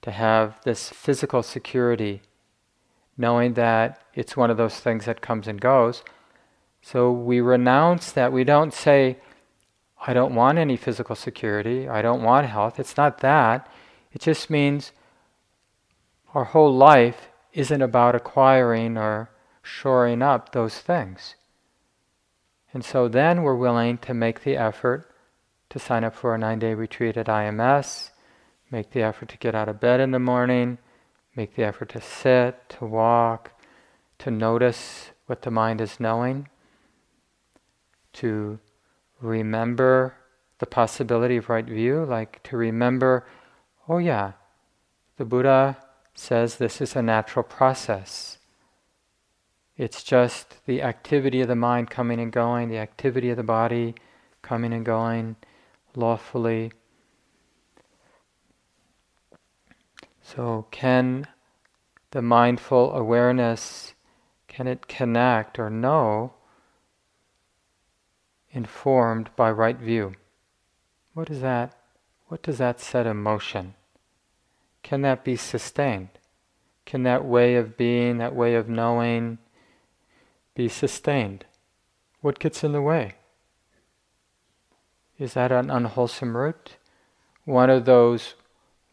[0.00, 2.22] to have this physical security,
[3.18, 6.02] knowing that it's one of those things that comes and goes.
[6.80, 8.32] So we renounce that.
[8.32, 9.18] We don't say,
[10.06, 11.86] I don't want any physical security.
[11.86, 12.80] I don't want health.
[12.80, 13.70] It's not that.
[14.10, 14.92] It just means
[16.32, 19.28] our whole life isn't about acquiring or
[19.62, 21.34] shoring up those things.
[22.72, 25.10] And so then we're willing to make the effort
[25.70, 28.10] to sign up for a nine day retreat at IMS,
[28.70, 30.78] make the effort to get out of bed in the morning,
[31.36, 33.52] make the effort to sit, to walk,
[34.18, 36.48] to notice what the mind is knowing,
[38.12, 38.58] to
[39.20, 40.14] remember
[40.58, 43.26] the possibility of right view, like to remember,
[43.88, 44.32] oh yeah,
[45.16, 45.76] the Buddha
[46.14, 48.38] says this is a natural process.
[49.76, 53.94] It's just the activity of the mind coming and going, the activity of the body
[54.42, 55.36] coming and going
[55.94, 56.72] lawfully.
[60.22, 61.26] So, can
[62.12, 63.94] the mindful awareness,
[64.46, 66.34] can it connect or know
[68.52, 70.14] informed by right view.
[71.14, 71.74] What is that?
[72.28, 73.74] What does that set in motion?
[74.82, 76.10] Can that be sustained?
[76.84, 79.38] Can that way of being, that way of knowing,
[80.54, 81.46] be sustained
[82.20, 83.14] What gets in the way?
[85.18, 86.76] Is that an unwholesome root?
[87.44, 88.34] One of those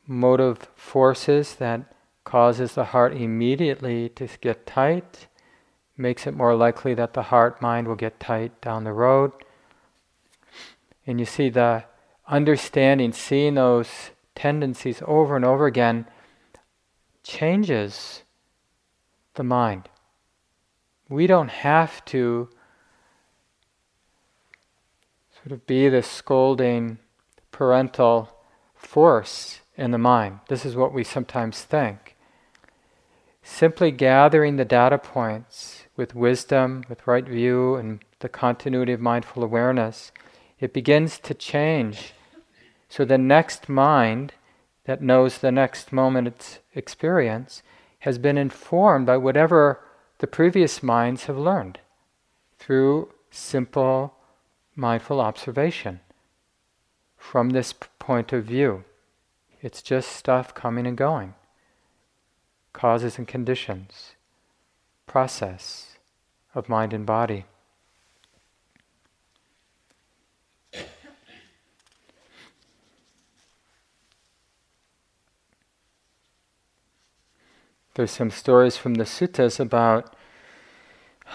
[0.07, 1.93] motive forces that
[2.23, 5.27] causes the heart immediately to get tight,
[5.97, 9.31] makes it more likely that the heart mind will get tight down the road.
[11.05, 11.83] And you see the
[12.27, 16.05] understanding, seeing those tendencies over and over again
[17.23, 18.23] changes
[19.33, 19.89] the mind.
[21.09, 22.49] We don't have to
[25.35, 26.99] sort of be the scolding
[27.51, 28.29] parental
[28.75, 30.39] force in the mind.
[30.49, 32.15] This is what we sometimes think.
[33.41, 39.43] Simply gathering the data points with wisdom, with right view, and the continuity of mindful
[39.43, 40.11] awareness,
[40.59, 42.13] it begins to change.
[42.89, 44.33] So the next mind
[44.85, 47.63] that knows the next moment's experience
[47.99, 49.81] has been informed by whatever
[50.19, 51.79] the previous minds have learned
[52.57, 54.13] through simple
[54.75, 55.99] mindful observation
[57.17, 58.83] from this point of view.
[59.61, 61.33] It's just stuff coming and going,
[62.73, 64.13] causes and conditions,
[65.05, 65.97] process
[66.53, 67.45] of mind and body.
[77.99, 80.15] There's some stories from the suttas about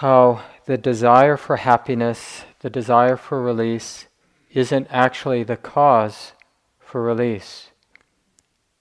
[0.01, 4.07] how the desire for happiness, the desire for release,
[4.51, 6.33] isn't actually the cause
[6.79, 7.69] for release.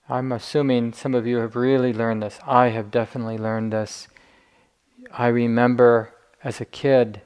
[0.07, 2.39] I'm assuming some of you have really learned this.
[2.47, 4.07] I have definitely learned this.
[5.11, 7.21] I remember as a kid,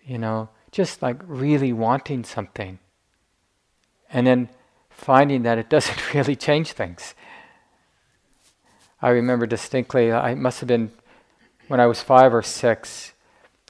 [0.00, 2.78] you know, just like really wanting something.
[4.12, 4.48] And then
[4.90, 7.16] finding that it doesn't really change things.
[9.02, 10.90] I remember distinctly, I must have been
[11.68, 13.12] when I was five or six,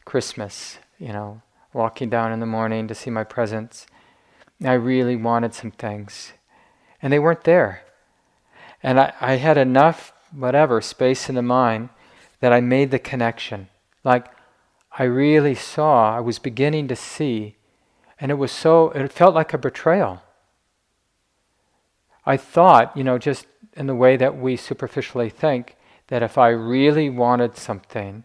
[0.05, 3.87] Christmas, you know, walking down in the morning to see my presents.
[4.65, 6.33] I really wanted some things,
[7.03, 7.83] and they weren't there.
[8.83, 11.89] And I, I had enough, whatever, space in the mind
[12.41, 13.69] that I made the connection.
[14.05, 14.27] Like,
[14.99, 17.57] I really saw, I was beginning to see,
[18.21, 20.23] and it was so, it felt like a betrayal.
[22.27, 25.77] I thought, you know, just in the way that we superficially think,
[26.09, 28.25] that if I really wanted something,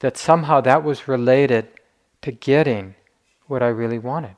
[0.00, 1.68] that somehow that was related
[2.22, 2.94] to getting
[3.46, 4.36] what I really wanted.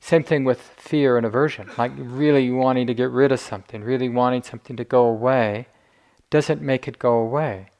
[0.00, 1.70] Same thing with fear and aversion.
[1.76, 5.66] Like really wanting to get rid of something, really wanting something to go away,
[6.30, 7.70] doesn't make it go away.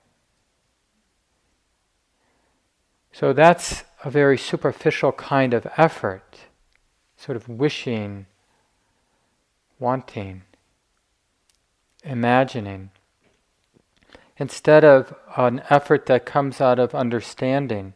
[3.12, 6.38] So that's a very superficial kind of effort,
[7.16, 8.26] sort of wishing,
[9.78, 10.42] wanting,
[12.04, 12.90] imagining
[14.38, 17.92] instead of an effort that comes out of understanding,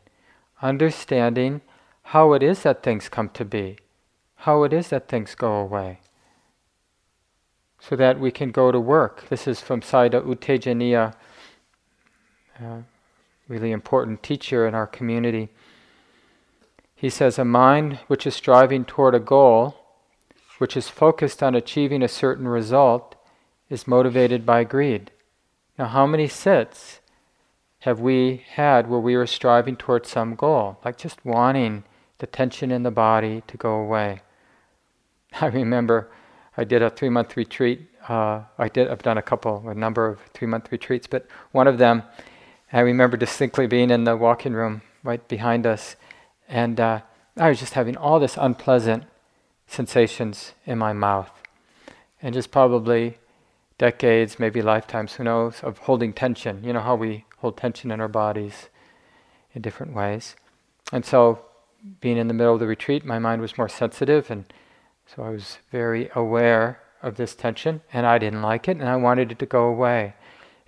[0.60, 1.60] understanding
[2.06, 3.78] how it is that things come to be,
[4.36, 6.00] how it is that things go away,
[7.78, 9.28] so that we can go to work.
[9.28, 11.14] This is from Sayadaw U Tejaniya,
[12.60, 12.84] a
[13.48, 15.48] really important teacher in our community.
[16.94, 19.81] He says, A mind which is striving toward a goal,
[20.62, 23.16] which is focused on achieving a certain result,
[23.68, 25.10] is motivated by greed.
[25.76, 27.00] Now, how many sits
[27.80, 31.82] have we had where we were striving towards some goal, like just wanting
[32.18, 34.22] the tension in the body to go away?
[35.40, 36.12] I remember
[36.56, 37.88] I did a three month retreat.
[38.08, 38.86] Uh, I did.
[38.86, 42.04] I've done a couple, a number of three month retreats, but one of them,
[42.72, 45.96] I remember distinctly being in the walking room right behind us,
[46.48, 47.00] and uh,
[47.36, 49.06] I was just having all this unpleasant
[49.72, 51.30] sensations in my mouth,
[52.20, 53.18] and just probably
[53.78, 56.62] decades, maybe lifetimes, who knows, of holding tension.
[56.62, 58.68] You know how we hold tension in our bodies
[59.54, 60.36] in different ways.
[60.92, 61.44] And so,
[62.00, 64.44] being in the middle of the retreat, my mind was more sensitive, and
[65.06, 68.96] so I was very aware of this tension, and I didn't like it, and I
[68.96, 70.14] wanted it to go away.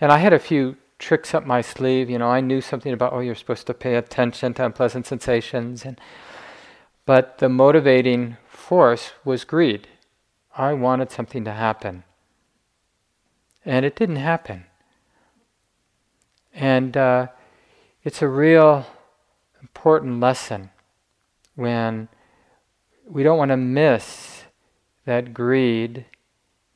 [0.00, 2.10] And I had a few tricks up my sleeve.
[2.10, 5.84] You know, I knew something about, oh, you're supposed to pay attention to unpleasant sensations.
[5.84, 6.00] And,
[7.06, 9.86] but the motivating force was greed.
[10.56, 12.04] I wanted something to happen.
[13.64, 14.64] And it didn't happen.
[16.54, 17.26] And uh,
[18.02, 18.86] it's a real
[19.60, 20.70] important lesson
[21.54, 22.08] when
[23.06, 24.44] we don't want to miss
[25.04, 26.06] that greed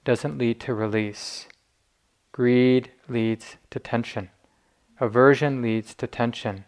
[0.05, 1.47] doesn't lead to release.
[2.32, 4.28] Greed leads to tension.
[5.01, 6.64] Aversion leads to tension.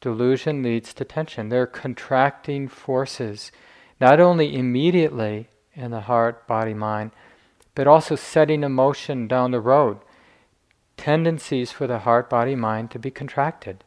[0.00, 1.50] Delusion leads to tension.
[1.50, 3.52] They're contracting forces,
[4.00, 7.10] not only immediately in the heart, body, mind,
[7.74, 9.98] but also setting emotion down the road,
[10.96, 13.84] tendencies for the heart, body, mind to be contracted.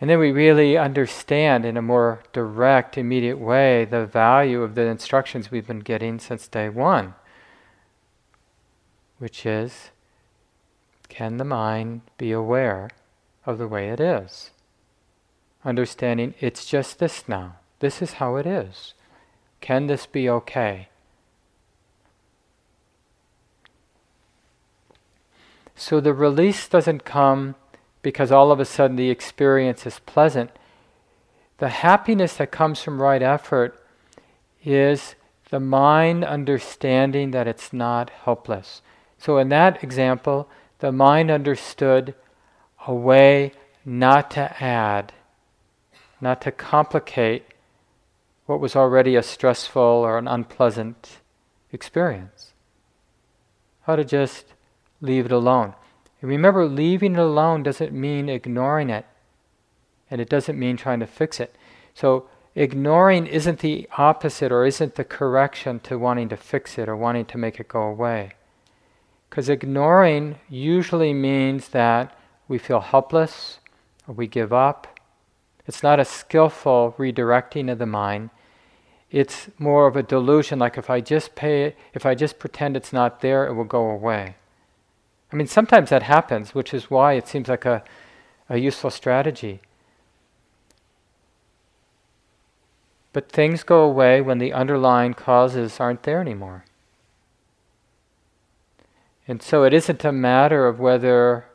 [0.00, 4.82] And then we really understand in a more direct, immediate way the value of the
[4.82, 7.14] instructions we've been getting since day one,
[9.18, 9.90] which is
[11.08, 12.90] can the mind be aware
[13.46, 14.50] of the way it is?
[15.64, 17.56] Understanding it's just this now.
[17.80, 18.94] This is how it is.
[19.60, 20.88] Can this be okay?
[25.74, 27.56] So the release doesn't come
[28.02, 30.50] because all of a sudden the experience is pleasant.
[31.58, 33.80] The happiness that comes from right effort
[34.64, 35.14] is
[35.50, 38.82] the mind understanding that it's not helpless.
[39.18, 40.48] So, in that example,
[40.80, 42.14] the mind understood
[42.86, 43.52] a way
[43.84, 45.12] not to add,
[46.24, 47.44] not to complicate
[48.46, 51.18] what was already a stressful or an unpleasant
[51.70, 52.52] experience.
[53.82, 54.54] How to just
[55.00, 55.74] leave it alone.
[56.20, 59.06] And remember, leaving it alone doesn't mean ignoring it,
[60.10, 61.54] and it doesn't mean trying to fix it.
[61.94, 66.96] So, ignoring isn't the opposite or isn't the correction to wanting to fix it or
[66.96, 68.32] wanting to make it go away.
[69.28, 72.16] Because ignoring usually means that
[72.46, 73.58] we feel helpless
[74.06, 74.93] or we give up.
[75.66, 78.30] It's not a skillful redirecting of the mind.
[79.10, 82.92] It's more of a delusion, like if I just pay, if I just pretend it's
[82.92, 84.36] not there, it will go away.
[85.32, 87.82] I mean, sometimes that happens, which is why it seems like a,
[88.48, 89.60] a useful strategy.
[93.12, 96.64] But things go away when the underlying causes aren't there anymore.
[99.26, 101.46] And so it isn't a matter of whether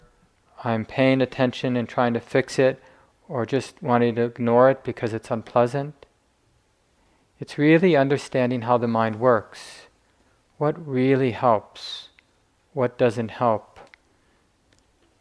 [0.64, 2.82] I'm paying attention and trying to fix it
[3.30, 6.05] or just wanting to ignore it because it's unpleasant.
[7.39, 9.84] It's really understanding how the mind works.
[10.57, 12.09] What really helps?
[12.73, 13.80] What doesn't help?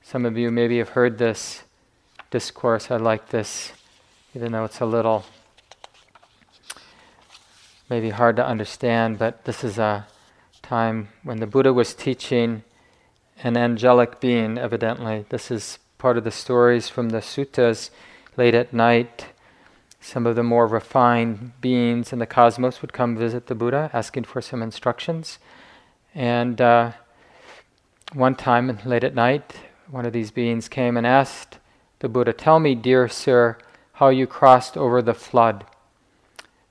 [0.03, 1.63] Some of you maybe have heard this
[2.31, 2.91] discourse.
[2.91, 3.73] I like this,
[4.35, 5.27] even though it's a little
[7.91, 10.07] maybe hard to understand, but this is a
[10.63, 12.63] time when the Buddha was teaching
[13.43, 15.25] an angelic being, evidently.
[15.29, 17.91] This is part of the stories from the suttas
[18.37, 19.27] late at night.
[20.01, 24.25] Some of the more refined beings in the cosmos would come visit the Buddha asking
[24.25, 25.39] for some instructions.
[26.15, 26.93] And uh,
[28.13, 29.55] one time, late at night,
[29.91, 31.59] one of these beings came and asked
[31.99, 33.59] the Buddha, Tell me, dear sir,
[33.95, 35.67] how you crossed over the flood.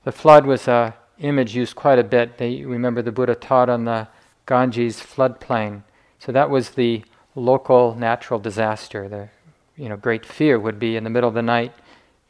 [0.04, 2.38] The flood was a image used quite a bit.
[2.38, 4.08] They remember the Buddha taught on the
[4.46, 5.82] Ganges floodplain.
[6.18, 7.04] So that was the
[7.38, 9.08] local natural disaster.
[9.08, 9.28] The
[9.76, 11.72] you know great fear would be in the middle of the night,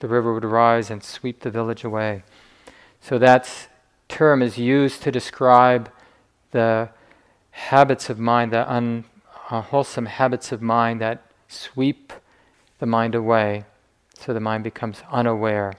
[0.00, 2.22] the river would rise and sweep the village away.
[3.00, 3.68] So that
[4.08, 5.90] term is used to describe
[6.50, 6.90] the
[7.50, 12.12] habits of mind, the unwholesome habits of mind that sweep
[12.78, 13.64] the mind away
[14.18, 15.74] so the mind becomes unaware,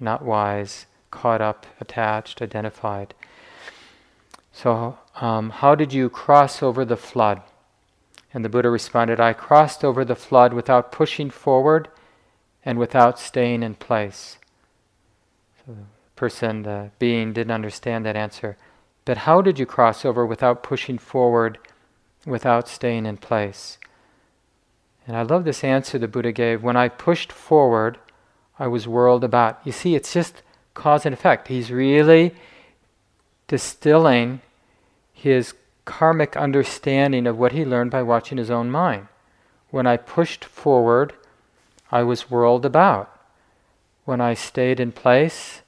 [0.00, 3.14] not wise, caught up, attached, identified.
[4.52, 7.42] So, um, how did you cross over the flood?
[8.32, 11.88] And the Buddha responded, I crossed over the flood without pushing forward
[12.64, 14.38] and without staying in place.
[15.58, 15.84] So the
[16.16, 18.56] person, the being, didn't understand that answer.
[19.04, 21.58] But how did you cross over without pushing forward
[22.26, 23.78] without staying in place.
[25.06, 26.62] And I love this answer the Buddha gave.
[26.62, 27.98] When I pushed forward,
[28.58, 29.60] I was whirled about.
[29.64, 30.42] You see, it's just
[30.74, 31.48] cause and effect.
[31.48, 32.34] He's really
[33.46, 34.40] distilling
[35.12, 35.54] his
[35.86, 39.08] karmic understanding of what he learned by watching his own mind.
[39.70, 41.14] When I pushed forward,
[41.90, 43.10] I was whirled about.
[44.04, 45.62] When I stayed in place,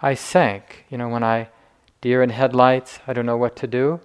[0.00, 0.84] I sank.
[0.88, 1.48] You know, when I
[2.00, 4.00] deer in headlights, I don't know what to do.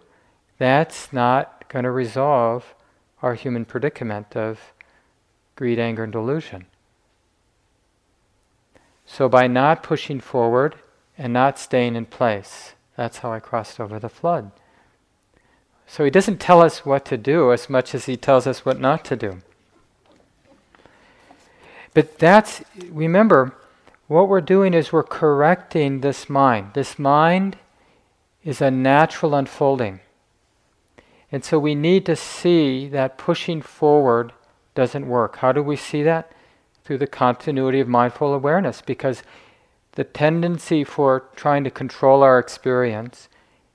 [0.57, 2.74] That's not going to resolve
[3.22, 4.74] our human predicament of
[5.55, 6.65] greed, anger, and delusion.
[9.05, 10.76] So, by not pushing forward
[11.18, 14.51] and not staying in place, that's how I crossed over the flood.
[15.88, 18.79] So, he doesn't tell us what to do as much as he tells us what
[18.79, 19.41] not to do.
[21.93, 23.55] But that's, remember,
[24.07, 26.71] what we're doing is we're correcting this mind.
[26.73, 27.57] This mind
[28.43, 30.01] is a natural unfolding.
[31.31, 34.31] And so we need to see that pushing forward
[34.75, 35.38] doesn't work.
[35.38, 36.31] How do we see that?
[36.85, 39.23] Through the continuity of mindful awareness, because
[39.93, 43.27] the tendency for trying to control our experience,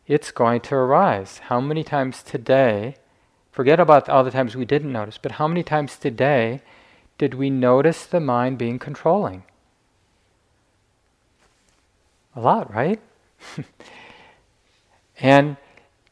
[0.06, 1.38] it's going to arise.
[1.38, 2.96] How many times today,
[3.50, 6.60] forget about all the times we didn't notice, but how many times today
[7.18, 9.44] did we notice the mind being controlling?
[12.34, 13.00] A lot, right?
[15.20, 15.56] and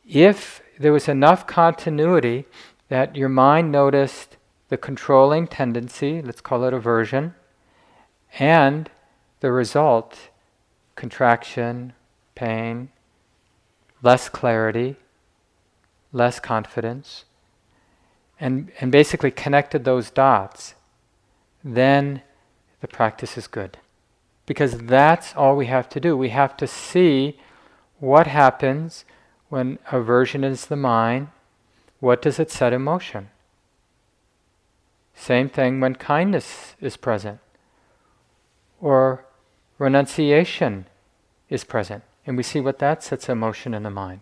[0.08, 2.46] if there was enough continuity
[2.88, 4.36] that your mind noticed
[4.68, 7.34] the controlling tendency, let's call it aversion,
[8.38, 8.88] And
[9.40, 10.30] the result
[10.94, 11.92] contraction,
[12.34, 12.90] pain,
[14.02, 14.96] less clarity,
[16.12, 17.24] less confidence,
[18.38, 20.74] and, and basically connected those dots,
[21.62, 22.22] then
[22.80, 23.78] the practice is good.
[24.46, 26.16] Because that's all we have to do.
[26.16, 27.38] We have to see
[27.98, 29.04] what happens
[29.50, 31.28] when aversion is the mind,
[31.98, 33.28] what does it set in motion?
[35.14, 37.40] Same thing when kindness is present
[38.80, 39.26] or
[39.78, 40.86] renunciation
[41.50, 42.02] is present.
[42.26, 44.20] And we see what that sets in motion in the mind.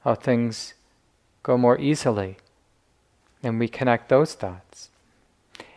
[0.00, 0.74] How things
[1.42, 2.36] go more easily.
[3.42, 4.90] And we connect those dots.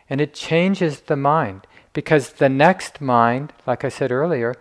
[0.08, 4.54] And it changes the mind because the next mind, like I said earlier,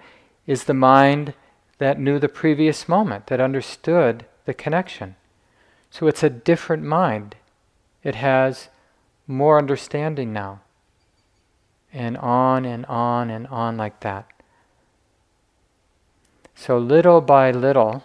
[0.45, 1.33] is the mind
[1.77, 5.15] that knew the previous moment, that understood the connection.
[5.89, 7.35] So it's a different mind.
[8.03, 8.69] It has
[9.27, 10.61] more understanding now.
[11.91, 14.27] And on and on and on like that.
[16.63, 18.03] So little by little,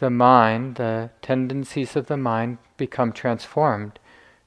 [0.00, 4.00] the mind, the tendencies of the mind become transformed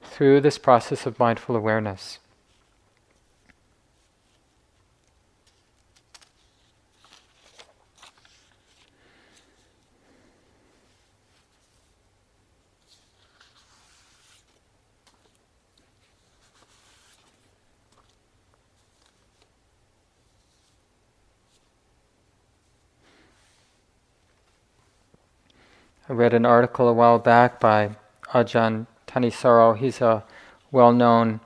[0.04, 2.20] through this process of mindful awareness.
[26.12, 27.96] I read an article a while back by
[28.34, 29.78] Ajahn Thanissaro.
[29.78, 30.26] He's a
[30.70, 31.40] well known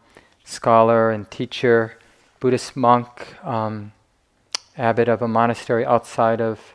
[0.43, 1.99] scholar and teacher,
[2.39, 3.91] Buddhist monk, um,
[4.75, 6.73] abbot of a monastery outside of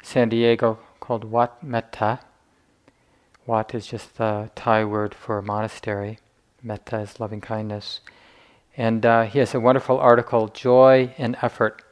[0.00, 2.20] San Diego called Wat Metta.
[3.46, 6.20] Wat is just the Thai word for monastery,
[6.62, 7.98] Metta is loving kindness.
[8.76, 11.82] And uh, he has a wonderful article, Joy and Effort.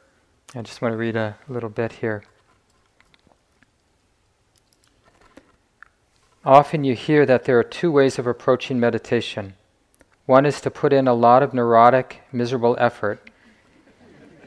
[0.55, 2.23] I just want to read a little bit here.
[6.47, 9.55] Often you hear that there are two ways of approaching meditation.
[10.25, 13.29] One is to put in a lot of neurotic, miserable effort.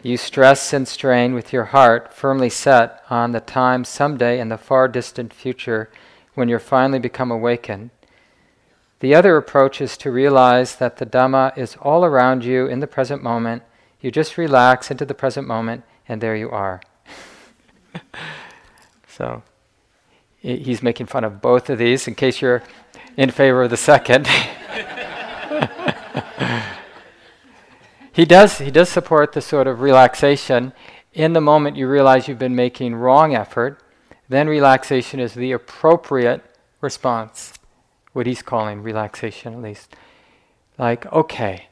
[0.02, 4.56] You stress and strain with your heart firmly set on the time someday in the
[4.56, 5.90] far distant future
[6.32, 7.90] when you're finally become awakened.
[9.00, 12.86] The other approach is to realize that the Dhamma is all around you in the
[12.86, 13.62] present moment.
[14.00, 16.80] You just relax into the present moment, and there you are.
[19.06, 19.42] so,
[20.40, 22.62] he's making fun of both of these in case you're
[23.16, 24.26] in favor of the second.
[28.12, 30.72] he does he does support the sort of relaxation.
[31.12, 33.82] In the moment you realize you've been making wrong effort
[34.28, 36.44] then relaxation is the appropriate
[36.80, 37.54] response.
[38.12, 39.94] What he's calling relaxation at least.
[40.78, 41.66] Like okay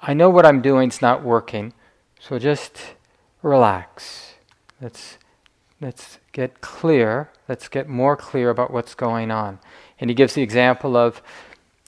[0.00, 1.72] i know what i'm doing is not working
[2.20, 2.94] so just
[3.42, 4.34] relax.
[4.80, 5.18] Let's
[5.80, 9.58] let's get clear Let's get more clear about what's going on.
[9.98, 11.22] And he gives the example of,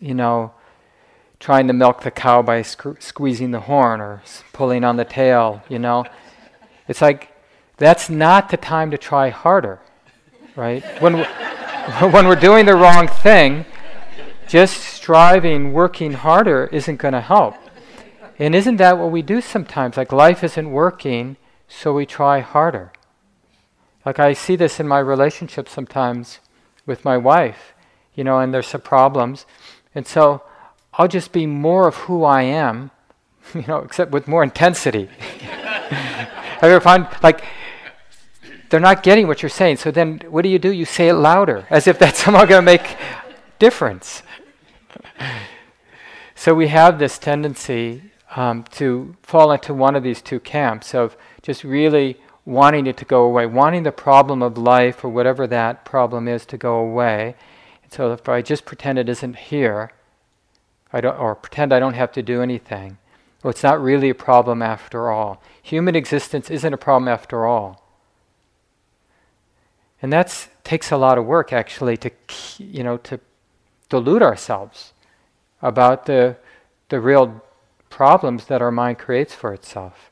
[0.01, 0.55] you know,
[1.39, 4.23] trying to milk the cow by squeezing the horn or
[4.55, 6.07] pulling on the tail, you know.
[6.89, 7.31] It's like
[7.77, 9.81] that's not the time to try harder,
[10.57, 10.83] right?
[11.03, 11.19] When
[12.13, 13.67] when we're doing the wrong thing,
[14.49, 17.55] just striving, working harder isn't going to help.
[18.39, 19.99] And isn't that what we do sometimes?
[19.99, 21.37] Like life isn't working,
[21.69, 22.93] so we try harder.
[24.05, 26.41] Like I see this in my relationship sometimes
[26.87, 27.75] with my wife,
[28.15, 29.47] you know, and there's some problems.
[29.95, 30.43] And so
[30.95, 32.91] I'll just be more of who I am,
[33.55, 35.07] you know, except with more intensity.
[35.91, 37.45] Have you ever found, like,
[38.71, 39.77] they're not getting what you're saying.
[39.77, 40.71] So then what do you do?
[40.71, 42.97] You say it louder, as if that's somehow going to make
[43.59, 44.23] difference.
[46.35, 48.03] so we have this tendency
[48.37, 52.17] um, to fall into one of these two camps of just really
[52.51, 56.45] wanting it to go away, wanting the problem of life or whatever that problem is
[56.45, 57.37] to go away.
[57.85, 59.93] And so if I just pretend it isn't here,
[60.93, 62.99] I don't, or pretend I don't have to do anything,
[63.43, 65.41] well, it's not really a problem after all.
[65.63, 67.87] Human existence isn't a problem after all.
[70.03, 72.11] And that takes a lot of work actually to,
[72.59, 73.21] you know, to
[73.89, 74.93] delude ourselves
[75.63, 76.37] about the,
[76.89, 77.43] the real
[77.91, 80.10] problems that our mind creates for itself.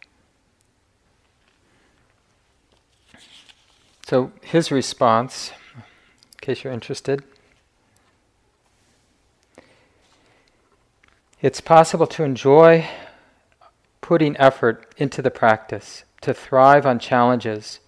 [4.08, 5.82] So his response, in
[6.40, 7.22] case you're interested,
[11.42, 12.88] it's possible to enjoy
[14.00, 17.80] putting effort into the practice, to thrive on challenges,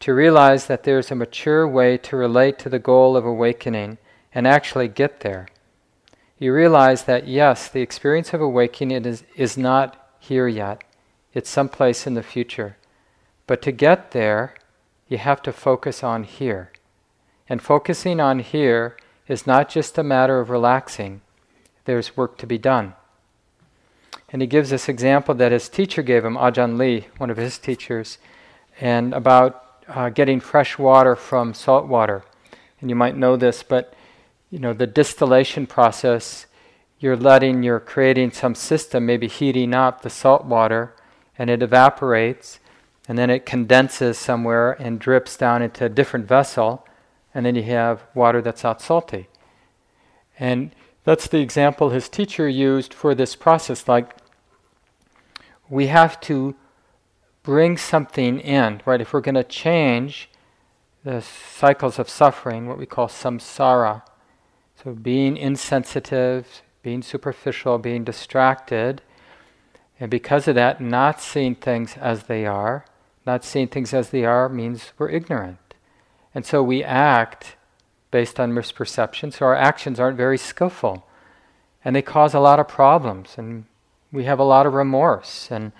[0.00, 3.98] to realize that there's a mature way to relate to the goal of awakening
[4.34, 5.46] and actually get there.
[6.40, 10.82] You realize that yes, the experience of awakening is, is not here yet.
[11.34, 12.76] It's someplace in the future.
[13.46, 14.54] But to get there,
[15.08, 16.70] you have to focus on here.
[17.48, 18.96] And focusing on here
[19.26, 21.22] is not just a matter of relaxing,
[21.84, 22.94] there's work to be done.
[24.30, 27.56] And he gives this example that his teacher gave him, Ajahn Lee, one of his
[27.56, 28.18] teachers,
[28.80, 32.24] and about uh, getting fresh water from salt water.
[32.80, 33.94] And you might know this, but
[34.50, 36.46] you know the distillation process.
[37.00, 40.94] You're letting, you're creating some system, maybe heating up the salt water,
[41.38, 42.60] and it evaporates,
[43.08, 46.86] and then it condenses somewhere and drips down into a different vessel,
[47.34, 49.28] and then you have water that's not salty.
[50.38, 53.88] And that's the example his teacher used for this process.
[53.88, 54.14] Like,
[55.70, 56.54] we have to
[57.42, 59.00] bring something in, right?
[59.00, 60.28] If we're going to change
[61.02, 64.02] the cycles of suffering, what we call samsara,
[64.82, 69.00] so being insensitive, being superficial, being distracted,
[69.98, 72.84] and because of that, not seeing things as they are,
[73.28, 75.58] not seeing things as they are means we're ignorant.
[76.34, 77.56] And so we act
[78.10, 81.06] based on misperception, so our actions aren't very skillful.
[81.84, 83.66] And they cause a lot of problems, and
[84.10, 85.72] we have a lot of remorse and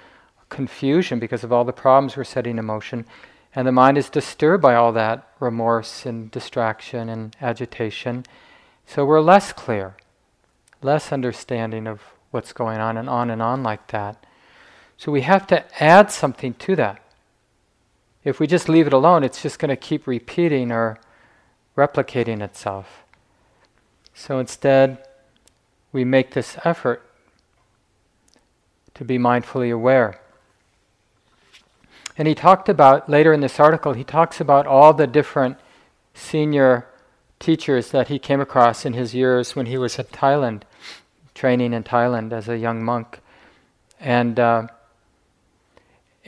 [0.50, 3.06] confusion because of all the problems we're setting in motion.
[3.54, 8.24] And the mind is disturbed by all that remorse and distraction and agitation.
[8.84, 9.96] So we're less clear,
[10.82, 14.26] less understanding of what's going on, and on and on like that.
[14.98, 17.00] So we have to add something to that.
[18.24, 20.98] If we just leave it alone, it's just going to keep repeating or
[21.76, 23.04] replicating itself.
[24.12, 24.98] So instead,
[25.92, 27.08] we make this effort
[28.94, 30.20] to be mindfully aware.
[32.16, 35.56] And he talked about, later in this article, he talks about all the different
[36.14, 36.88] senior
[37.38, 40.62] teachers that he came across in his years when he was in Thailand,
[41.32, 43.20] training in Thailand as a young monk.
[44.00, 44.66] And, uh,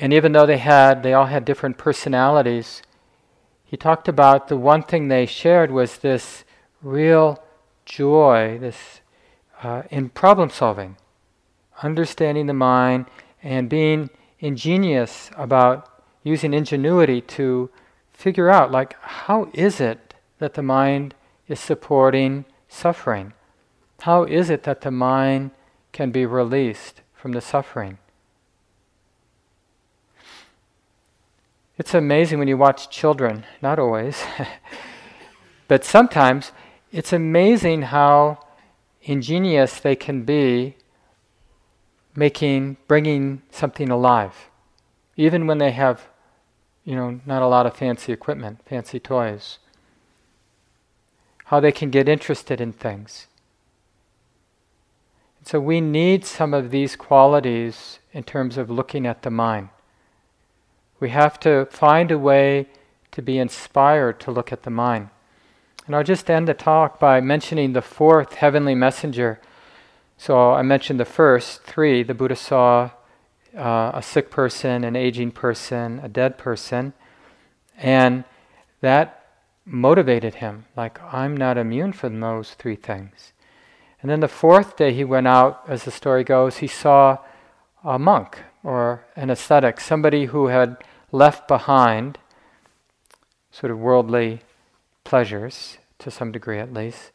[0.00, 2.80] and even though they had, they all had different personalities,
[3.62, 6.42] he talked about the one thing they shared was this
[6.82, 7.44] real
[7.84, 9.02] joy, this
[9.62, 10.96] uh, in problem solving,
[11.82, 13.04] understanding the mind,
[13.42, 17.68] and being ingenious about using ingenuity to
[18.10, 21.14] figure out, like, how is it that the mind
[21.46, 23.34] is supporting suffering?
[24.00, 25.50] How is it that the mind
[25.92, 27.98] can be released from the suffering?
[31.80, 34.22] It's amazing when you watch children, not always,
[35.66, 36.52] but sometimes
[36.92, 38.38] it's amazing how
[39.00, 40.76] ingenious they can be
[42.14, 44.50] making bringing something alive
[45.16, 46.08] even when they have
[46.84, 49.58] you know not a lot of fancy equipment fancy toys.
[51.46, 53.26] How they can get interested in things.
[55.46, 59.70] So we need some of these qualities in terms of looking at the mind
[61.00, 62.66] we have to find a way
[63.10, 65.08] to be inspired to look at the mind
[65.86, 69.40] and i'll just end the talk by mentioning the fourth heavenly messenger
[70.20, 72.02] so I mentioned the first three.
[72.02, 72.90] The Buddha saw
[73.56, 76.92] uh, a sick person, an aging person, a dead person,
[77.78, 78.24] and
[78.82, 79.24] that
[79.64, 80.66] motivated him.
[80.76, 83.32] Like, I'm not immune from those three things.
[84.02, 87.16] And then the fourth day he went out, as the story goes, he saw
[87.82, 90.76] a monk or an ascetic, somebody who had
[91.12, 92.18] left behind
[93.50, 94.40] sort of worldly
[95.04, 97.10] pleasures, to some degree at least.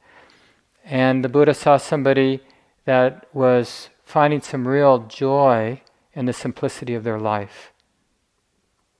[0.84, 2.42] And the Buddha saw somebody
[2.86, 5.82] that was finding some real joy
[6.14, 7.72] in the simplicity of their life.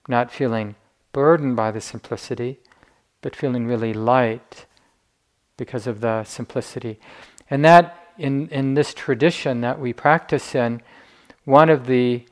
[0.08, 0.76] Not feeling
[1.12, 2.60] burdened by the simplicity,
[3.22, 4.66] but feeling really light
[5.58, 7.00] because of the simplicity.
[7.50, 10.82] And that, in, in this tradition that we practice in,
[11.44, 12.26] one of the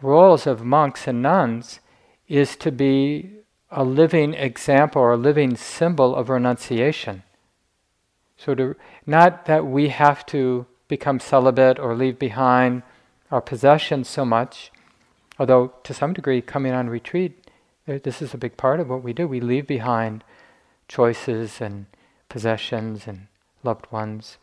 [0.00, 1.80] roles of monks and nuns
[2.28, 3.30] is to be
[3.70, 7.22] a living example or a living symbol of renunciation.
[8.36, 12.82] So, to, not that we have to become celibate or leave behind
[13.30, 14.70] our possessions so much,
[15.38, 17.50] although to some degree, coming on retreat,
[17.88, 19.26] uh, this is a big part of what we do.
[19.26, 20.22] We leave behind
[20.88, 21.86] choices and
[22.28, 23.28] possessions and
[23.62, 24.38] loved ones.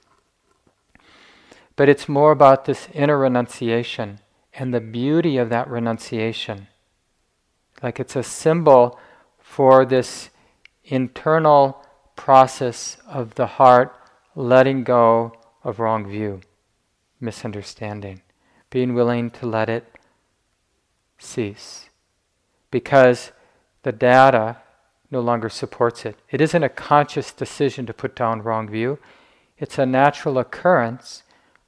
[1.75, 4.19] But it's more about this inner renunciation
[4.53, 6.67] and the beauty of that renunciation.
[7.83, 8.97] Like it's a symbol
[9.39, 10.29] for this
[10.85, 13.93] internal process of the heart
[14.35, 16.41] letting go of wrong view,
[17.19, 18.21] misunderstanding,
[18.69, 19.85] being willing to let it
[21.19, 21.89] cease.
[22.71, 23.31] Because
[23.83, 24.57] the data
[25.11, 26.17] no longer supports it.
[26.31, 28.97] It isn't a conscious decision to put down wrong view,
[29.59, 31.23] it's a natural occurrence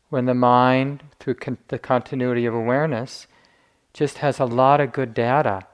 [0.09, 3.27] when the mind, through con- the continuity of awareness,
[3.93, 5.67] just has a lot of good data.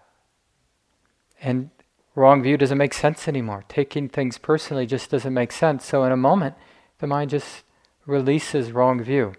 [1.42, 1.72] And
[2.16, 3.66] wrong view doesn't make sense anymore.
[3.68, 5.86] Taking things personally just doesn't make sense.
[5.86, 6.56] So, in a moment,
[7.00, 7.64] the mind just
[8.06, 9.34] releases wrong view.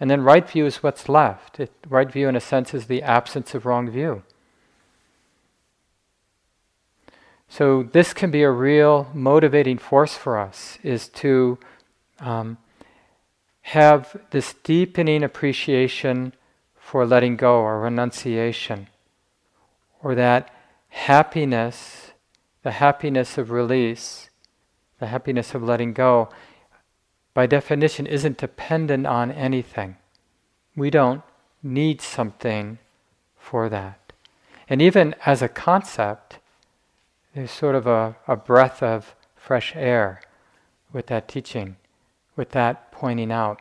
[0.00, 1.60] And then right view is what's left.
[1.60, 4.22] It, right view, in a sense, is the absence of wrong view.
[7.48, 11.58] So this can be a real motivating force for us, is to
[12.20, 12.58] um,
[13.62, 16.34] have this deepening appreciation
[16.76, 18.88] for letting go or renunciation,
[20.02, 20.54] or that
[20.88, 22.12] happiness,
[22.62, 24.30] the happiness of release,
[24.98, 26.28] the happiness of letting go,
[27.34, 29.96] by definition isn't dependent on anything.
[30.74, 31.22] We don't
[31.62, 32.78] need something
[33.36, 34.12] for that.
[34.68, 36.38] And even as a concept,
[37.34, 40.20] there's sort of a, a breath of fresh air
[40.92, 41.76] with that teaching,
[42.36, 43.60] with that pointing out.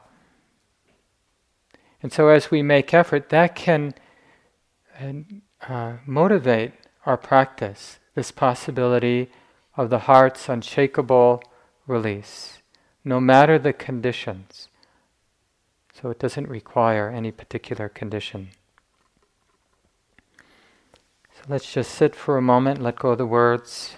[2.01, 3.93] And so, as we make effort, that can
[5.67, 6.73] uh, motivate
[7.07, 9.31] our practice, this possibility
[9.75, 11.41] of the heart's unshakable
[11.87, 12.59] release,
[13.03, 14.67] no matter the conditions.
[15.99, 18.49] So, it doesn't require any particular condition.
[21.37, 23.97] So let's just sit for a moment, let go of the words.